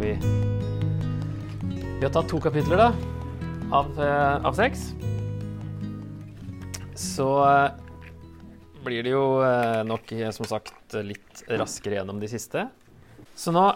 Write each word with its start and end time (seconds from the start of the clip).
Vi 0.00 0.14
Vi 1.98 2.04
har 2.06 2.12
tatt 2.12 2.28
to 2.28 2.38
kapitler, 2.40 2.80
da, 2.80 2.92
av, 3.76 3.90
eh, 4.00 4.46
av 4.48 4.54
seks. 4.56 4.86
Så 6.96 7.26
eh, 7.44 7.70
blir 8.84 9.04
det 9.04 9.12
jo 9.12 9.42
eh, 9.44 9.82
nok, 9.84 10.14
som 10.32 10.48
sagt, 10.48 10.96
litt 11.04 11.44
raskere 11.52 11.98
gjennom 11.98 12.22
de 12.22 12.30
siste. 12.32 12.64
Så 13.36 13.52
nå 13.52 13.66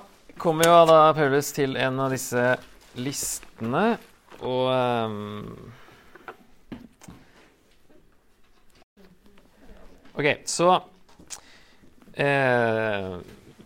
kommer 0.40 0.70
jo 0.70 0.80
da 0.88 1.12
Paulus 1.12 1.52
til 1.52 1.76
en 1.76 2.00
av 2.00 2.16
disse 2.16 2.54
listene, 2.96 3.84
og 4.40 4.72
um 4.72 5.72
OK, 10.14 10.28
så 10.46 10.72
eh, 12.14 13.16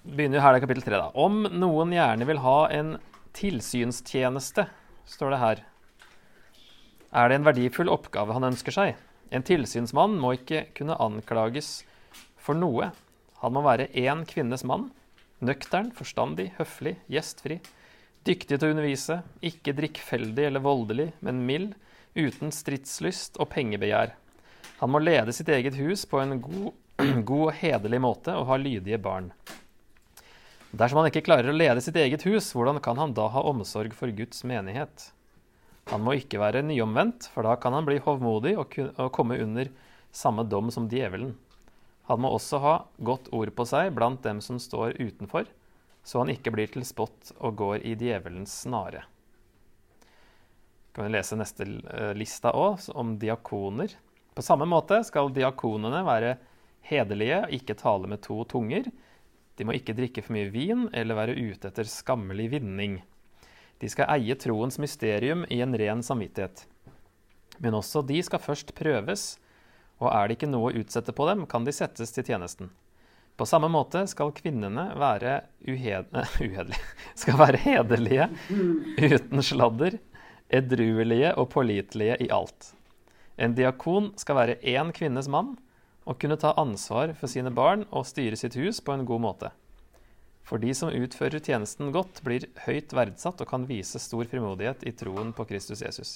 begynner 0.08 0.42
her 0.42 0.56
det 0.56 0.62
kapittel 0.64 0.84
tre, 0.86 1.00
da. 1.00 1.10
Om 1.14 1.46
noen 1.60 1.92
gjerne 1.94 2.26
vil 2.28 2.40
ha 2.44 2.58
en 2.74 2.96
tilsynstjeneste, 3.36 4.66
står 5.08 5.34
det 5.34 5.42
her, 5.42 5.64
er 7.08 7.30
det 7.30 7.38
en 7.38 7.46
verdifull 7.46 7.88
oppgave 7.92 8.34
han 8.36 8.50
ønsker 8.50 8.74
seg. 8.74 8.96
En 9.32 9.44
tilsynsmann 9.44 10.16
må 10.20 10.34
ikke 10.36 10.66
kunne 10.76 10.96
anklages 11.00 11.82
for 12.40 12.56
noe. 12.56 12.90
Han 13.42 13.54
må 13.54 13.62
være 13.64 13.88
én 13.96 14.24
kvinnes 14.28 14.64
mann. 14.68 14.88
Nøktern, 15.44 15.92
forstandig, 15.94 16.50
høflig, 16.58 16.96
gjestfri. 17.08 17.60
Dyktig 18.28 18.58
til 18.58 18.66
å 18.66 18.72
undervise. 18.74 19.20
Ikke 19.44 19.76
drikkfeldig 19.76 20.48
eller 20.48 20.64
voldelig, 20.64 21.12
men 21.24 21.44
mild. 21.48 21.76
Uten 22.18 22.52
stridslyst 22.52 23.38
og 23.40 23.50
pengebegjær. 23.52 24.16
Han 24.80 24.92
må 24.92 25.00
lede 25.02 25.32
sitt 25.34 25.48
eget 25.52 25.78
hus 25.78 26.04
på 26.08 26.20
en 26.22 26.36
god, 26.42 26.72
god 27.30 27.46
og 27.50 27.56
hederlig 27.60 28.02
måte 28.02 28.36
og 28.36 28.48
ha 28.50 28.58
lydige 28.60 29.00
barn. 29.02 29.32
Dersom 30.70 31.00
han 31.00 31.08
ikke 31.08 31.24
klarer 31.24 31.48
å 31.48 31.56
lede 31.56 31.80
sitt 31.80 31.96
eget 31.96 32.26
hus, 32.28 32.50
hvordan 32.52 32.80
kan 32.84 32.98
han 33.00 33.14
da 33.16 33.30
ha 33.32 33.44
omsorg 33.48 33.94
for 33.96 34.12
Guds 34.12 34.44
menighet? 34.44 35.10
Han 35.88 36.02
må 36.04 36.18
ikke 36.18 36.40
være 36.42 36.60
nyomvendt, 36.66 37.30
for 37.32 37.48
da 37.48 37.54
kan 37.56 37.72
han 37.72 37.86
bli 37.88 37.96
hovmodig 38.04 38.52
og, 38.60 38.76
og 39.00 39.12
komme 39.16 39.38
under 39.40 39.70
samme 40.12 40.44
dom 40.44 40.68
som 40.74 40.88
djevelen. 40.92 41.32
Han 42.08 42.20
må 42.20 42.32
også 42.36 42.60
ha 42.60 42.74
godt 43.04 43.30
ord 43.36 43.54
på 43.56 43.64
seg 43.68 43.94
blant 43.96 44.20
dem 44.24 44.42
som 44.44 44.60
står 44.60 44.98
utenfor, 45.00 45.48
så 46.04 46.20
han 46.22 46.32
ikke 46.32 46.52
blir 46.52 46.68
til 46.72 46.84
spott 46.88 47.32
og 47.38 47.56
går 47.60 47.84
i 47.88 47.94
djevelens 48.00 48.52
snare. 48.64 49.06
Kan 50.92 51.08
vi 51.08 51.14
lese 51.16 51.36
neste 51.36 51.64
eh, 51.64 52.12
lista 52.16 52.52
òg, 52.56 52.88
om 52.96 53.16
diakoner. 53.20 53.92
På 54.36 54.44
samme 54.44 54.68
måte 54.68 55.00
skal 55.06 55.32
diakonene 55.32 56.00
være 56.04 56.36
hederlige, 56.88 57.42
ikke 57.56 57.76
tale 57.78 58.08
med 58.10 58.20
to 58.24 58.40
tunger. 58.48 58.88
De 59.58 59.66
må 59.66 59.74
ikke 59.74 59.96
drikke 59.98 60.22
for 60.22 60.36
mye 60.36 60.52
vin 60.54 60.86
eller 60.94 61.18
være 61.18 61.34
ute 61.34 61.70
etter 61.70 61.88
skammelig 61.90 62.52
vinning. 62.54 63.00
De 63.82 63.90
skal 63.90 64.10
eie 64.14 64.34
troens 64.38 64.78
mysterium 64.78 65.44
i 65.50 65.60
en 65.62 65.74
ren 65.78 66.02
samvittighet. 66.02 66.64
Men 67.58 67.74
også 67.78 68.04
de 68.06 68.20
skal 68.22 68.42
først 68.42 68.70
prøves, 68.78 69.32
og 69.98 70.12
er 70.12 70.28
det 70.28 70.38
ikke 70.38 70.50
noe 70.50 70.70
å 70.70 70.78
utsette 70.78 71.14
på 71.14 71.26
dem, 71.26 71.44
kan 71.50 71.66
de 71.66 71.74
settes 71.74 72.14
til 72.14 72.26
tjenesten. 72.26 72.70
På 73.38 73.46
samme 73.46 73.70
måte 73.70 74.02
skal 74.10 74.32
kvinnene 74.34 74.88
være 74.98 75.40
uhed 75.70 76.10
uhederlige 76.42 76.86
Skal 77.18 77.38
være 77.38 77.60
hederlige, 77.62 78.26
uten 78.98 79.42
sladder, 79.46 79.98
edruelige 80.50 81.34
og 81.38 81.50
pålitelige 81.54 82.18
i 82.24 82.30
alt. 82.34 82.72
En 83.38 83.54
diakon 83.54 84.12
skal 84.18 84.38
være 84.38 84.58
én 84.66 84.90
kvinnes 84.94 85.30
mann 85.30 85.54
og 86.08 86.16
kunne 86.20 86.38
ta 86.40 86.54
ansvar 86.56 87.12
for 87.18 87.28
sine 87.30 87.52
barn 87.52 87.84
og 87.90 88.06
styre 88.08 88.38
sitt 88.40 88.56
hus 88.56 88.80
på 88.80 88.94
en 88.94 89.04
god 89.08 89.20
måte. 89.20 89.50
For 90.48 90.60
de 90.62 90.72
som 90.72 90.88
utfører 90.88 91.42
tjenesten 91.44 91.92
godt, 91.92 92.22
blir 92.24 92.46
høyt 92.64 92.94
verdsatt 92.96 93.42
og 93.44 93.50
kan 93.50 93.66
vise 93.68 94.00
stor 94.00 94.24
frimodighet 94.30 94.86
i 94.88 94.94
troen 94.96 95.34
på 95.36 95.44
Kristus 95.50 95.84
Jesus. 95.84 96.12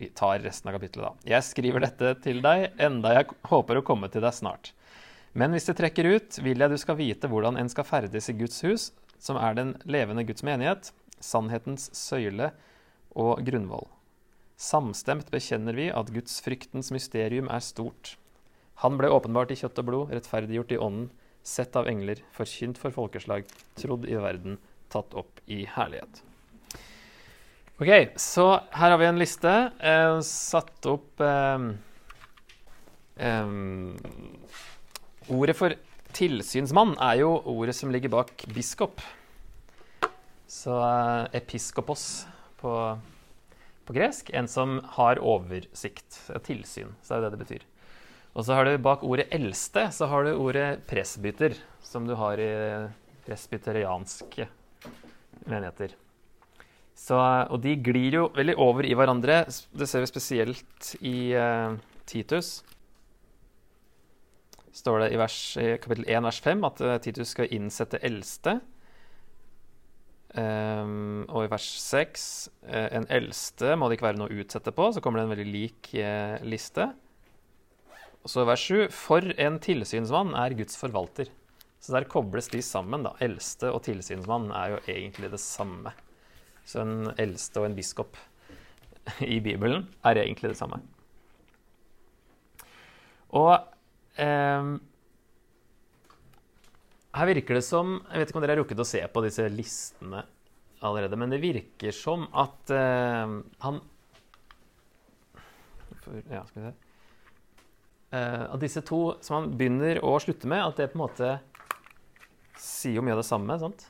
Vi 0.00 0.08
tar 0.16 0.40
resten 0.40 0.70
av 0.70 0.78
kapittelet, 0.78 1.10
da. 1.10 1.30
Jeg 1.34 1.44
skriver 1.44 1.84
dette 1.84 2.14
til 2.24 2.40
deg, 2.40 2.70
enda 2.80 3.12
jeg 3.18 3.28
håper 3.50 3.82
å 3.82 3.84
komme 3.84 4.08
til 4.08 4.24
deg 4.24 4.32
snart. 4.32 4.72
Men 5.36 5.52
hvis 5.52 5.68
det 5.68 5.76
trekker 5.76 6.08
ut, 6.08 6.40
vil 6.40 6.64
jeg 6.64 6.72
du 6.72 6.78
skal 6.80 6.96
vite 6.96 7.28
hvordan 7.28 7.60
en 7.60 7.68
skal 7.68 7.84
ferdes 7.84 8.32
i 8.32 8.38
Guds 8.40 8.64
hus, 8.64 8.88
som 9.20 9.36
er 9.36 9.60
den 9.60 9.76
levende 9.84 10.24
Guds 10.24 10.40
menighet, 10.46 10.94
sannhetens 11.20 11.90
søyle 11.92 12.48
og 13.12 13.44
grunnvoll. 13.44 13.90
Samstemt 14.60 15.30
bekjenner 15.32 15.72
vi 15.72 15.86
at 15.88 16.10
Guds 16.12 16.36
fryktens 16.44 16.90
mysterium 16.92 17.48
er 17.48 17.62
stort. 17.64 18.18
Han 18.84 18.98
ble 19.00 19.08
åpenbart 19.12 19.52
i 19.54 19.56
kjøtt 19.56 19.78
og 19.80 19.86
blod, 19.88 20.12
rettferdiggjort 20.12 20.74
i 20.76 20.80
ånden, 20.80 21.08
sett 21.40 21.76
av 21.80 21.88
engler, 21.88 22.20
forkynt 22.36 22.76
for 22.80 22.92
folkeslag, 22.92 23.48
trodd 23.80 24.04
i 24.04 24.18
verden, 24.20 24.58
tatt 24.92 25.16
opp 25.16 25.40
i 25.48 25.62
herlighet. 25.64 26.20
Ok, 27.80 28.12
så 28.20 28.44
her 28.76 28.92
har 28.92 28.98
vi 29.00 29.08
en 29.08 29.20
liste. 29.20 29.52
Eh, 29.80 30.18
satt 30.28 30.84
opp 30.90 31.22
eh, 31.24 31.70
eh, 33.16 33.54
Ordet 35.30 35.54
for 35.56 35.76
tilsynsmann 36.12 36.92
er 37.00 37.22
jo 37.22 37.30
ordet 37.48 37.78
som 37.78 37.92
ligger 37.94 38.12
bak 38.12 38.44
biskop. 38.52 39.00
Så 40.50 40.76
eh, 40.76 41.40
episkopos 41.40 42.04
på, 42.60 42.74
på, 43.90 43.98
gresk. 43.98 44.30
En 44.32 44.48
som 44.48 44.80
har 44.96 45.18
oversikt. 45.18 46.30
Tilsyn, 46.46 46.94
så 47.02 47.16
er 47.16 47.26
det 47.26 47.34
det 47.34 47.42
betyr. 47.42 47.66
Og 48.34 48.46
så 48.46 48.54
har 48.54 48.64
du 48.64 48.78
bak 48.78 49.02
ordet 49.02 49.28
'eldste' 49.30 49.90
så 49.90 50.06
har 50.06 50.24
du 50.24 50.38
ordet 50.38 50.86
'presbyter', 50.86 51.58
som 51.82 52.06
du 52.06 52.14
har 52.14 52.38
i 52.38 52.88
presbyterianske 53.26 54.48
menigheter. 55.46 55.94
Så, 56.94 57.16
og 57.50 57.62
de 57.62 57.76
glir 57.76 58.14
jo 58.14 58.30
veldig 58.34 58.56
over 58.58 58.84
i 58.84 58.94
hverandre. 58.94 59.44
Det 59.72 59.88
ser 59.88 60.00
vi 60.00 60.06
spesielt 60.06 60.96
i 61.00 61.34
uh, 61.34 61.76
Titus. 62.06 62.62
står 64.72 64.98
det 65.00 65.12
i, 65.12 65.16
vers, 65.16 65.56
i 65.56 65.76
kapittel 65.82 66.04
1 66.06 66.22
vers 66.22 66.40
5 66.40 66.64
at 66.64 66.80
uh, 66.80 66.98
Titus 66.98 67.28
skal 67.28 67.48
innsette 67.50 67.98
eldste. 68.02 68.60
Um, 70.30 71.24
og 71.26 71.42
i 71.42 71.50
vers 71.50 71.66
6 71.82 72.24
uh, 72.68 72.86
en 73.00 73.08
eldste 73.10 73.72
må 73.74 73.88
det 73.88 73.96
ikke 73.96 74.06
være 74.12 74.20
noe 74.20 74.30
å 74.30 74.42
utsette 74.44 74.74
på. 74.74 74.90
Så 74.94 75.02
kommer 75.02 75.20
det 75.20 75.26
en 75.26 75.34
veldig 75.34 75.48
lik 75.50 75.92
liste. 76.46 76.90
Og 78.20 78.30
så 78.30 78.44
vers 78.48 78.62
7. 78.68 78.88
For 78.94 79.32
en 79.40 79.58
tilsynsmann 79.62 80.34
er 80.38 80.56
Guds 80.58 80.78
forvalter. 80.80 81.32
Så 81.80 81.94
der 81.96 82.08
kobles 82.10 82.50
de 82.52 82.60
sammen. 82.62 83.02
da. 83.06 83.14
Eldste 83.24 83.72
og 83.72 83.82
tilsynsmann 83.86 84.50
er 84.52 84.74
jo 84.74 84.80
egentlig 84.92 85.30
det 85.32 85.40
samme. 85.40 85.94
Så 86.68 86.82
en 86.84 87.12
eldste 87.18 87.62
og 87.62 87.70
en 87.70 87.76
biskop 87.78 88.18
i 89.34 89.40
Bibelen 89.40 89.88
er 90.04 90.20
egentlig 90.20 90.52
det 90.52 90.60
samme. 90.60 90.82
Og 93.30 93.54
eh, 94.20 94.70
her 97.10 97.26
virker 97.26 97.58
det 97.58 97.64
som 97.66 97.96
Jeg 98.10 98.20
vet 98.20 98.30
ikke 98.30 98.38
om 98.38 98.44
dere 98.44 98.54
har 98.54 98.62
rukket 98.62 98.82
å 98.82 98.86
se 98.86 99.00
på 99.10 99.22
disse 99.24 99.48
listene 99.50 100.22
allerede, 100.80 101.16
men 101.20 101.32
det 101.32 101.42
virker 101.42 101.92
som 101.92 102.28
at 102.32 102.72
uh, 102.72 103.40
han 103.64 103.82
Ja, 106.30 106.44
skal 106.46 106.62
vi 106.62 106.68
se 106.68 106.76
uh, 108.14 108.44
at 108.50 108.60
disse 108.62 108.82
to 108.86 109.00
som 109.24 109.38
han 109.38 109.50
begynner 109.58 110.02
og 110.04 110.20
slutter 110.24 110.50
med, 110.50 110.64
at 110.64 110.80
det 110.80 110.90
på 110.92 110.98
en 110.98 111.04
måte 111.04 111.32
sier 112.60 112.98
jo 112.98 113.04
mye 113.04 113.16
av 113.16 113.22
det 113.22 113.28
samme. 113.28 113.58
sant? 113.60 113.86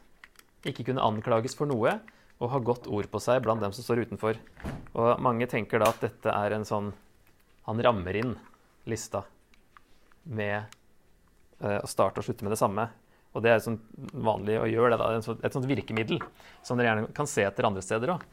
Ikke 0.69 0.85
kunne 0.87 1.05
anklages 1.05 1.57
for 1.59 1.71
noe 1.71 1.99
og 2.41 2.53
ha 2.53 2.61
godt 2.65 2.89
ord 2.89 3.09
på 3.13 3.21
seg 3.21 3.43
blant 3.45 3.61
dem 3.61 3.73
som 3.77 3.85
står 3.85 4.07
utenfor. 4.07 4.39
Og 4.97 5.23
mange 5.23 5.49
tenker 5.51 5.81
da 5.81 5.91
at 5.93 6.01
dette 6.05 6.33
er 6.33 6.57
en 6.57 6.67
sånn 6.67 6.93
Han 7.69 7.81
rammer 7.85 8.17
inn 8.17 8.31
lista 8.89 9.21
med 10.25 10.65
uh, 11.61 11.79
å 11.85 11.89
starte 11.89 12.19
og 12.19 12.27
slutte 12.27 12.43
med 12.43 12.55
det 12.55 12.59
samme. 12.59 12.89
Og 13.31 13.45
det 13.45 13.53
er 13.53 13.63
sånn 13.63 13.79
vanlig 14.11 14.59
å 14.59 14.67
gjøre 14.67 14.97
det. 14.97 15.01
da, 15.01 15.37
Et 15.47 15.55
sånt 15.55 15.69
virkemiddel 15.71 16.19
som 16.67 16.79
dere 16.79 16.91
gjerne 16.91 17.15
kan 17.15 17.29
se 17.31 17.45
etter 17.47 17.69
andre 17.69 17.85
steder 17.85 18.17
òg. 18.17 18.25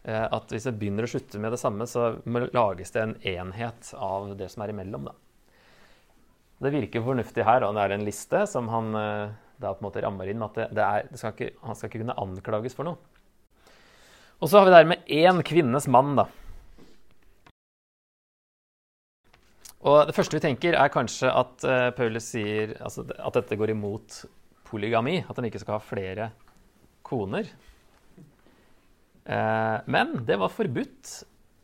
Uh, 0.00 0.26
at 0.32 0.52
hvis 0.54 0.64
jeg 0.64 0.78
begynner 0.80 1.04
å 1.04 1.10
slutte 1.12 1.38
med 1.42 1.52
det 1.52 1.60
samme, 1.60 1.86
så 1.86 2.14
lages 2.26 2.94
det 2.94 3.02
en 3.02 3.18
enhet 3.36 3.92
av 4.00 4.32
det 4.38 4.48
som 4.50 4.64
er 4.64 4.72
imellom. 4.72 5.10
da. 5.10 5.14
Det 6.60 6.72
virker 6.74 7.04
fornuftig 7.04 7.44
her, 7.46 7.64
og 7.64 7.76
det 7.76 7.84
er 7.84 7.94
en 7.94 8.04
liste 8.04 8.42
som 8.48 8.66
han 8.68 8.96
eh, 8.96 9.30
da 9.60 9.70
på 9.72 9.80
en 9.80 9.86
måte 9.86 10.02
rammer 10.04 10.28
inn. 10.28 10.42
at 10.44 10.58
det, 10.60 10.82
er, 10.84 11.06
det 11.08 11.20
skal 11.20 11.32
ikke, 11.32 11.54
Han 11.64 11.76
skal 11.76 11.88
ikke 11.88 12.02
kunne 12.02 12.18
anklages 12.20 12.76
for 12.76 12.88
noe. 12.88 13.00
Og 14.40 14.48
så 14.48 14.58
har 14.58 14.66
vi 14.66 14.72
det 14.72 14.80
her 14.80 14.90
med 14.90 15.08
én 15.08 15.40
kvinnes 15.44 15.88
mann, 15.88 16.14
da. 16.20 16.26
Og 19.80 20.04
det 20.08 20.16
første 20.16 20.36
vi 20.36 20.44
tenker, 20.44 20.76
er 20.76 20.92
kanskje 20.92 21.32
at 21.32 21.64
uh, 21.64 21.88
Paulus 21.96 22.28
sier 22.34 22.74
altså, 22.84 23.06
at 23.08 23.36
dette 23.38 23.56
går 23.56 23.72
imot 23.72 24.20
polygami. 24.70 25.18
At 25.26 25.36
han 25.36 25.50
ikke 25.50 25.62
skal 25.62 25.78
ha 25.78 25.82
flere 25.84 26.30
koner. 27.06 27.50
Eh, 29.24 29.78
men 29.86 30.14
det 30.26 30.38
var 30.40 30.52
forbudt 30.52 31.12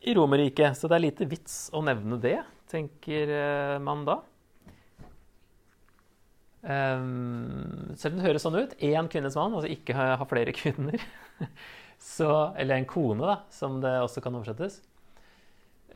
i 0.07 0.13
Romerriket, 0.15 0.77
så 0.77 0.87
det 0.87 0.97
er 0.97 1.05
lite 1.07 1.27
vits 1.29 1.55
å 1.75 1.81
nevne 1.83 2.19
det, 2.21 2.37
tenker 2.69 3.31
uh, 3.31 3.77
man 3.83 4.03
da. 4.07 4.17
Eh, 6.67 7.07
selv 7.97 8.13
om 8.13 8.19
det 8.19 8.27
høres 8.27 8.45
sånn 8.45 8.59
ut, 8.59 8.75
én 8.83 9.09
kvinnes 9.11 9.35
mann, 9.39 9.57
altså 9.57 9.71
ikke 9.73 9.97
ha, 9.97 10.13
ha 10.21 10.27
flere 10.29 10.53
kvinner, 10.55 11.01
så, 12.15 12.29
eller 12.55 12.77
en 12.77 12.87
kone, 12.87 13.25
da, 13.25 13.39
som 13.51 13.81
det 13.83 13.97
også 14.03 14.23
kan 14.23 14.37
oversettes, 14.37 14.79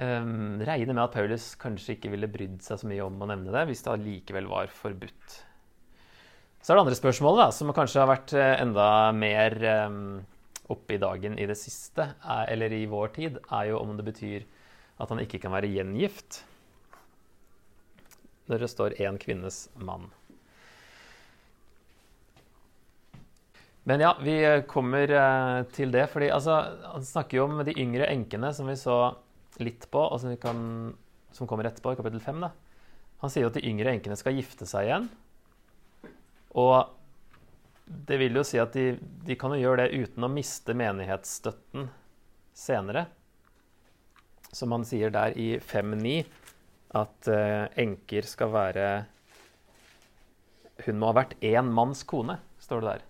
um, 0.01 0.59
regner 0.65 0.95
med 0.95 1.05
at 1.05 1.15
Paulus 1.15 1.53
kanskje 1.61 1.95
ikke 1.95 2.11
ville 2.15 2.31
brydd 2.31 2.59
seg 2.65 2.81
så 2.81 2.89
mye 2.89 3.05
om 3.05 3.21
å 3.21 3.29
nevne 3.31 3.53
det 3.53 3.67
hvis 3.69 3.85
det 3.85 3.95
allikevel 3.95 4.49
var 4.51 4.73
forbudt. 4.75 5.39
Så 6.61 6.71
er 6.71 6.77
det 6.77 6.83
andre 6.83 6.97
spørsmålet, 6.97 7.41
da, 7.41 7.53
som 7.57 7.73
kanskje 7.73 8.03
har 8.03 8.09
vært 8.11 8.33
eh, 8.37 8.53
enda 8.61 8.87
mer 9.17 9.55
um, 9.89 10.19
oppe 10.69 10.93
i 10.93 11.01
dagen 11.01 11.39
i 11.41 11.47
det 11.49 11.57
siste, 11.57 12.05
er, 12.21 12.43
eller 12.53 12.75
i 12.77 12.85
vår 12.89 13.13
tid, 13.17 13.39
er 13.49 13.71
jo 13.71 13.79
om 13.81 13.95
det 13.97 14.05
betyr 14.05 14.45
at 15.01 15.09
han 15.09 15.23
ikke 15.23 15.41
kan 15.41 15.55
være 15.55 15.71
gjengift 15.73 16.43
når 18.51 18.61
det 18.61 18.69
står 18.69 18.97
'én 18.99 19.17
kvinnes 19.17 19.69
mann'. 19.79 20.11
Men 23.83 23.99
ja, 23.99 24.11
vi 24.21 24.61
kommer 24.67 25.09
eh, 25.09 25.63
til 25.73 25.91
det. 25.91 26.09
fordi 26.09 26.29
altså, 26.29 26.77
Han 26.93 27.05
snakker 27.05 27.37
jo 27.37 27.43
om 27.43 27.65
de 27.65 27.73
yngre 27.73 28.05
enkene, 28.05 28.53
som 28.53 28.67
vi 28.67 28.75
så 28.75 29.15
litt 29.59 29.87
på, 29.91 29.99
og 29.99 30.19
som, 30.19 30.35
kan, 30.37 30.93
som 31.31 31.47
kommer 31.47 31.65
etterpå, 31.65 31.93
i 31.93 31.95
kapittel 31.95 32.21
5. 32.21 32.41
Da. 32.41 32.51
Han 33.21 33.29
sier 33.29 33.43
jo 33.43 33.49
at 33.49 33.57
de 33.57 33.65
yngre 33.65 33.89
enkene 33.89 34.15
skal 34.15 34.37
gifte 34.37 34.65
seg 34.69 34.85
igjen. 34.85 35.09
Og 36.57 36.91
det 38.07 38.17
vil 38.21 38.37
jo 38.39 38.43
si 38.47 38.59
at 38.61 38.75
de, 38.75 38.95
de 39.25 39.37
kan 39.39 39.53
jo 39.55 39.61
gjøre 39.61 39.85
det 39.85 40.05
uten 40.05 40.25
å 40.25 40.31
miste 40.31 40.75
menighetsstøtten 40.77 41.89
senere. 42.55 43.05
Som 44.51 44.75
han 44.75 44.85
sier 44.87 45.13
der 45.13 45.35
i 45.39 45.53
5.9, 45.63 46.15
at 46.99 47.29
uh, 47.31 47.71
enker 47.79 48.25
skal 48.27 48.51
være 48.51 48.87
Hun 50.83 50.97
må 50.99 51.11
ha 51.11 51.21
vært 51.21 51.37
én 51.45 51.69
manns 51.71 52.01
kone, 52.09 52.39
står 52.59 52.81
det 52.81 52.89
der. 52.89 53.05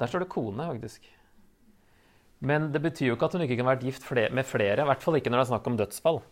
Der 0.00 0.10
står 0.10 0.24
det 0.24 0.32
kone, 0.32 0.68
faktisk. 0.70 1.08
Men 2.42 2.70
det 2.74 2.80
betyr 2.82 3.10
jo 3.10 3.16
ikke 3.16 3.28
at 3.28 3.34
hun 3.36 3.44
ikke 3.44 3.58
kan 3.60 3.68
vært 3.68 3.84
gift 3.86 4.06
med 4.34 4.46
flere, 4.46 4.82
i 4.82 4.88
hvert 4.88 5.02
fall 5.02 5.18
ikke 5.18 5.30
når 5.30 5.42
det 5.42 5.44
er 5.44 5.50
snakk 5.52 5.68
om 5.70 5.76
dødsfall. 5.78 6.22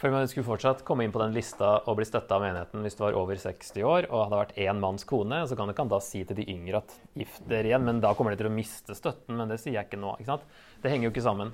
For 0.00 0.08
man 0.08 0.28
skulle 0.28 0.46
fortsatt 0.46 0.80
komme 0.88 1.04
inn 1.04 1.12
på 1.12 1.20
den 1.20 1.34
lista 1.36 1.74
og 1.84 1.98
bli 1.98 2.06
støtta 2.08 2.38
av 2.38 2.44
menigheten 2.46 2.80
hvis 2.86 2.94
du 2.96 3.02
var 3.02 3.16
over 3.20 3.36
60 3.36 3.82
år 3.84 4.06
og 4.08 4.22
hadde 4.22 4.38
vært 4.38 4.60
én 4.64 4.78
manns 4.80 5.04
kone. 5.04 5.42
Så 5.44 5.58
kan 5.58 5.68
ikke 5.68 5.84
da 5.90 5.98
si 6.00 6.22
til 6.24 6.38
de 6.38 6.46
yngre 6.48 6.80
at 6.80 6.94
gift 7.20 7.42
dere 7.50 7.68
igjen, 7.68 7.84
men 7.84 8.00
da 8.00 8.14
kommer 8.16 8.32
de 8.32 8.40
til 8.40 8.48
å 8.48 8.54
miste 8.54 8.96
støtten. 8.96 9.36
Men 9.36 9.52
det 9.52 9.58
sier 9.60 9.76
jeg 9.76 9.90
ikke 9.90 10.00
nå. 10.00 10.14
ikke 10.16 10.30
sant? 10.30 10.46
Det 10.80 10.92
henger 10.92 11.10
jo 11.10 11.12
ikke 11.12 11.26
sammen. 11.26 11.52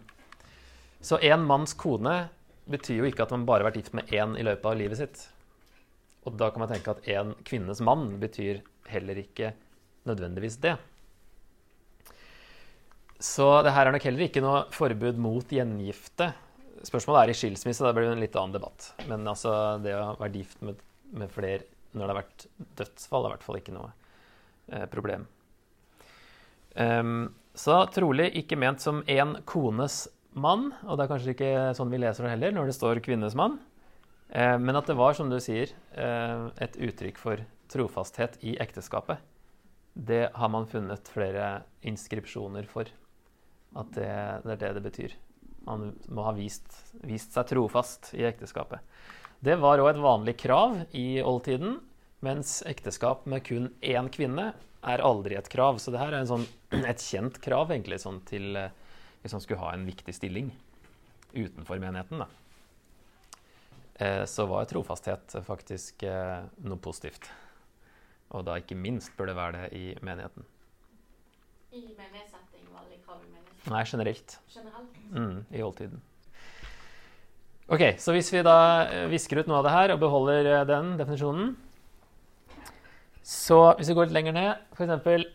Så 1.02 1.19
én 1.26 1.43
manns 1.43 1.75
kone 1.75 2.14
betyr 2.70 3.00
jo 3.00 3.10
ikke 3.10 3.26
at 3.26 3.34
man 3.34 3.48
bare 3.50 3.64
har 3.64 3.72
vært 3.72 3.82
gift 3.82 3.98
med 3.98 4.14
én 4.14 4.38
i 4.38 4.46
løpet 4.46 4.70
av 4.70 4.78
livet 4.78 5.02
sitt. 5.02 5.26
Og 6.26 6.38
da 6.38 6.52
kan 6.54 6.62
man 6.62 6.70
tenke 6.70 6.94
at 6.94 7.10
én 7.10 7.34
kvinnes 7.46 7.82
mann 7.82 8.12
betyr 8.22 8.62
heller 8.94 9.26
ikke 9.26 9.56
nødvendigvis 10.06 10.62
det. 10.62 10.76
Så 13.19 13.50
det 13.66 13.75
her 13.75 13.88
er 13.88 13.96
nok 13.96 14.06
heller 14.06 14.28
ikke 14.31 14.42
noe 14.44 14.66
forbud 14.70 15.19
mot 15.19 15.50
gjengifte. 15.50 16.31
Spørsmålet 16.86 17.24
er 17.24 17.32
i 17.32 17.38
skilsmisse, 17.38 17.84
da 17.84 17.92
blir 17.96 18.06
det 18.06 18.16
en 18.16 18.22
litt 18.22 18.36
annen 18.38 18.54
debatt. 18.54 18.92
Men 19.10 19.26
altså, 19.26 19.52
det 19.82 19.96
å 19.96 20.14
være 20.20 20.34
gift 20.38 20.62
med, 20.64 20.82
med 21.16 21.32
flere 21.32 21.64
når 21.96 22.02
det 22.02 22.12
har 22.12 22.20
vært 22.20 22.44
dødsfall, 22.78 23.24
er 23.24 23.30
i 23.30 23.34
hvert 23.34 23.46
fall 23.46 23.58
ikke 23.60 23.74
noe 23.74 23.90
eh, 24.70 24.84
problem. 24.92 25.24
Um, 26.76 27.30
så 27.56 27.78
trolig 27.88 28.28
ikke 28.36 28.58
ment 28.60 28.84
som 28.84 29.00
én 29.08 29.38
kones 29.48 30.04
mann, 30.36 30.68
og 30.84 30.98
det 30.98 31.06
er 31.06 31.12
kanskje 31.14 31.32
ikke 31.32 31.52
sånn 31.78 31.92
vi 31.92 32.02
leser 32.02 32.26
det 32.26 32.34
heller 32.34 32.52
når 32.52 32.68
det 32.68 32.76
står 32.76 33.00
kvinnes 33.04 33.36
mann, 33.38 33.56
eh, 34.28 34.58
men 34.60 34.76
at 34.76 34.90
det 34.90 34.98
var, 34.98 35.16
som 35.16 35.32
du 35.32 35.38
sier, 35.40 35.72
eh, 35.96 36.48
et 36.60 36.76
uttrykk 36.76 37.20
for 37.20 37.44
trofasthet 37.72 38.36
i 38.44 38.58
ekteskapet. 38.62 39.24
Det 39.96 40.26
har 40.36 40.52
man 40.52 40.68
funnet 40.68 41.08
flere 41.08 41.62
inskripsjoner 41.88 42.68
for. 42.68 42.90
At 43.76 43.88
det, 43.96 44.12
det 44.44 44.52
er 44.52 44.60
det 44.60 44.74
det 44.76 44.84
betyr. 44.84 45.16
Man 45.66 45.90
må 46.14 46.24
ha 46.26 46.32
vist, 46.36 46.66
vist 47.06 47.34
seg 47.34 47.50
trofast 47.50 48.12
i 48.14 48.24
ekteskapet. 48.28 48.82
Det 49.42 49.58
var 49.60 49.82
òg 49.82 49.92
et 49.92 50.02
vanlig 50.02 50.36
krav 50.40 50.78
i 50.96 51.20
oldtiden, 51.20 51.80
mens 52.24 52.60
ekteskap 52.66 53.26
med 53.28 53.44
kun 53.46 53.68
én 53.84 54.08
kvinne 54.12 54.52
er 54.86 55.02
aldri 55.04 55.36
et 55.36 55.50
krav. 55.52 55.80
Så 55.82 55.92
det 55.92 56.00
her 56.00 56.14
er 56.14 56.28
sånn, 56.28 56.46
et 56.92 57.02
kjent 57.02 57.40
krav 57.44 57.74
egentlig, 57.74 58.00
sånn 58.02 58.22
til 58.28 58.56
eh, 58.58 58.72
hvis 59.22 59.34
man 59.36 59.42
skulle 59.44 59.62
ha 59.64 59.74
en 59.74 59.86
viktig 59.88 60.14
stilling 60.14 60.52
utenfor 61.34 61.82
menigheten. 61.82 62.24
Eh, 63.98 64.24
så 64.24 64.46
var 64.46 64.68
trofasthet 64.70 65.36
faktisk 65.46 66.06
eh, 66.06 66.44
noe 66.64 66.80
positivt. 66.80 67.30
Og 68.34 68.44
da 68.46 68.56
ikke 68.60 68.78
minst 68.78 69.14
bør 69.18 69.30
det 69.30 69.36
være 69.38 69.58
det 69.58 69.66
i 69.78 69.84
menigheten. 70.04 70.46
I 71.72 71.82
menighetssetting, 71.96 72.66
vanlig 72.72 73.02
krav 73.04 73.20
i 73.22 73.28
menigheten? 73.28 73.55
Nei, 73.70 73.82
generelt. 73.84 74.38
Generelt? 74.54 75.00
Mm, 75.12 75.44
I 75.50 75.62
oldtiden. 75.62 76.02
Ok, 77.66 77.82
Så 77.98 78.14
hvis 78.14 78.30
vi 78.30 78.44
da 78.46 78.58
eh, 78.86 79.06
visker 79.10 79.40
ut 79.42 79.48
noe 79.50 79.58
av 79.58 79.66
det 79.66 79.74
her 79.74 79.92
og 79.96 80.02
beholder 80.04 80.50
eh, 80.52 80.66
den 80.68 80.92
definisjonen 81.00 81.56
Så 83.26 83.58
hvis 83.74 83.90
vi 83.90 83.96
går 83.98 84.06
litt 84.06 84.14
lenger 84.14 84.36
ned, 84.36 84.60
f.eks. 84.78 85.26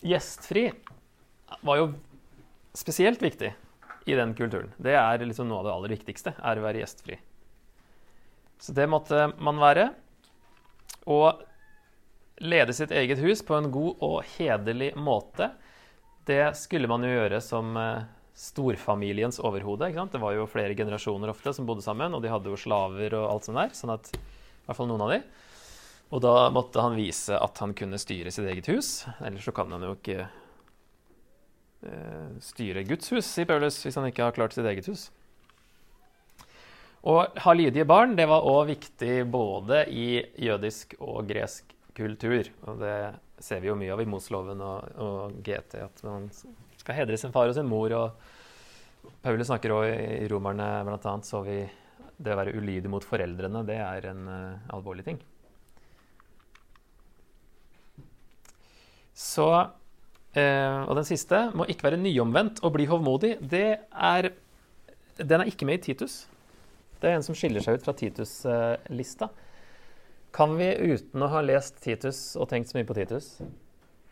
gjestfri 0.00 0.70
var 1.60 1.80
jo 1.82 1.90
spesielt 2.76 3.20
viktig 3.20 3.52
i 4.08 4.16
den 4.16 4.32
kulturen. 4.38 4.72
Det 4.80 4.94
er 4.96 5.20
liksom 5.20 5.50
noe 5.50 5.60
av 5.60 5.68
det 5.68 5.74
aller 5.74 5.92
viktigste, 5.92 6.32
er 6.40 6.56
å 6.56 6.64
være 6.64 6.80
gjestfri. 6.80 7.18
Så 8.58 8.72
det 8.72 8.88
måtte 8.88 9.28
man 9.36 9.60
være. 9.60 9.90
Og 11.08 11.44
lede 12.40 12.72
sitt 12.76 12.92
eget 12.94 13.20
hus 13.20 13.42
på 13.44 13.58
en 13.58 13.68
god 13.74 14.00
og 14.04 14.22
hederlig 14.38 14.94
måte 14.96 15.50
det 16.28 16.44
skulle 16.60 16.88
man 16.90 17.04
jo 17.04 17.10
gjøre 17.10 17.40
som 17.44 17.76
eh, 17.80 18.06
storfamiliens 18.38 19.40
overhode. 19.42 19.90
Det 20.12 20.20
var 20.22 20.36
jo 20.36 20.48
flere 20.50 20.76
generasjoner 20.78 21.32
ofte 21.32 21.54
som 21.56 21.66
bodde 21.68 21.82
sammen, 21.84 22.14
og 22.14 22.22
de 22.22 22.30
hadde 22.32 22.52
jo 22.52 22.60
slaver 22.60 23.16
og 23.18 23.30
alt 23.32 23.48
sånt 23.48 23.58
der. 23.58 23.72
sånn 23.74 23.94
at, 23.96 24.12
i 24.14 24.66
hvert 24.68 24.78
fall 24.78 24.90
noen 24.90 25.06
av 25.06 25.14
de. 25.16 25.22
Og 26.08 26.22
da 26.24 26.34
måtte 26.54 26.80
han 26.80 26.96
vise 26.96 27.36
at 27.36 27.58
han 27.60 27.74
kunne 27.76 28.00
styre 28.00 28.32
sitt 28.32 28.48
eget 28.48 28.70
hus. 28.70 29.02
Ellers 29.24 29.44
så 29.44 29.52
kan 29.56 29.72
han 29.74 29.84
jo 29.84 29.94
ikke 29.96 30.22
eh, 31.84 32.28
styre 32.44 32.86
Guds 32.88 33.12
hus, 33.12 33.26
sier 33.26 33.48
Paulus, 33.48 33.80
hvis 33.84 33.98
han 33.98 34.08
ikke 34.08 34.28
har 34.28 34.36
klart 34.36 34.56
sitt 34.56 34.68
eget 34.68 34.88
hus. 34.88 35.08
Å 37.08 37.20
ha 37.44 37.54
lydige 37.54 37.86
barn 37.88 38.16
det 38.18 38.26
var 38.28 38.46
òg 38.46 38.72
viktig 38.72 39.22
både 39.30 39.84
i 39.92 40.22
jødisk 40.40 40.96
og 40.98 41.28
gresk 41.28 41.74
kultur. 41.96 42.48
Og 42.66 42.80
det 42.82 42.96
ser 43.44 43.62
vi 43.62 43.70
jo 43.70 43.76
mye 43.78 43.92
av 43.94 44.02
i 44.02 44.08
Mosloven 44.08 44.60
og, 44.64 44.98
og 45.02 45.38
GT, 45.44 45.78
at 45.84 46.02
man 46.06 46.28
skal 46.78 46.96
hedre 46.96 47.18
sin 47.20 47.34
far 47.34 47.50
og 47.50 47.56
sin 47.56 47.68
mor. 47.68 47.92
og 47.94 49.18
Paulus 49.22 49.48
snakker 49.48 49.74
òg 49.74 49.88
i 49.88 50.28
Romerne 50.30 50.68
blant 50.86 51.06
annet, 51.08 51.28
så 51.28 51.42
vi 51.46 51.60
det 52.18 52.34
å 52.34 52.38
være 52.40 52.54
ulydig 52.58 52.90
mot 52.90 53.04
foreldrene, 53.04 53.62
det 53.66 53.78
er 53.78 54.08
en 54.10 54.24
uh, 54.26 54.70
alvorlig 54.74 55.04
ting. 55.06 55.20
Så 59.18 59.46
uh, 59.50 60.80
Og 60.86 60.94
den 60.98 61.06
siste 61.06 61.44
må 61.58 61.66
ikke 61.70 61.88
være 61.88 62.00
nyomvendt 62.02 62.62
og 62.66 62.74
bli 62.74 62.88
hovmodig. 62.90 63.36
Det 63.38 63.68
er, 63.78 64.30
den 65.18 65.42
er 65.42 65.50
ikke 65.50 65.66
med 65.66 65.80
i 65.80 65.90
Titus. 65.90 66.24
Det 66.98 67.10
er 67.10 67.18
en 67.18 67.26
som 67.26 67.38
skiller 67.38 67.62
seg 67.62 67.78
ut 67.78 67.86
fra 67.86 67.94
Titus-lista. 67.98 69.30
Uh, 69.30 69.47
kan 70.34 70.54
vi 70.58 70.68
uten 70.92 71.24
å 71.24 71.30
ha 71.32 71.42
lest 71.44 71.80
Titus 71.82 72.36
og 72.38 72.48
tenkt 72.50 72.70
så 72.70 72.78
mye 72.78 72.88
på 72.88 72.96
Titus, 72.98 73.38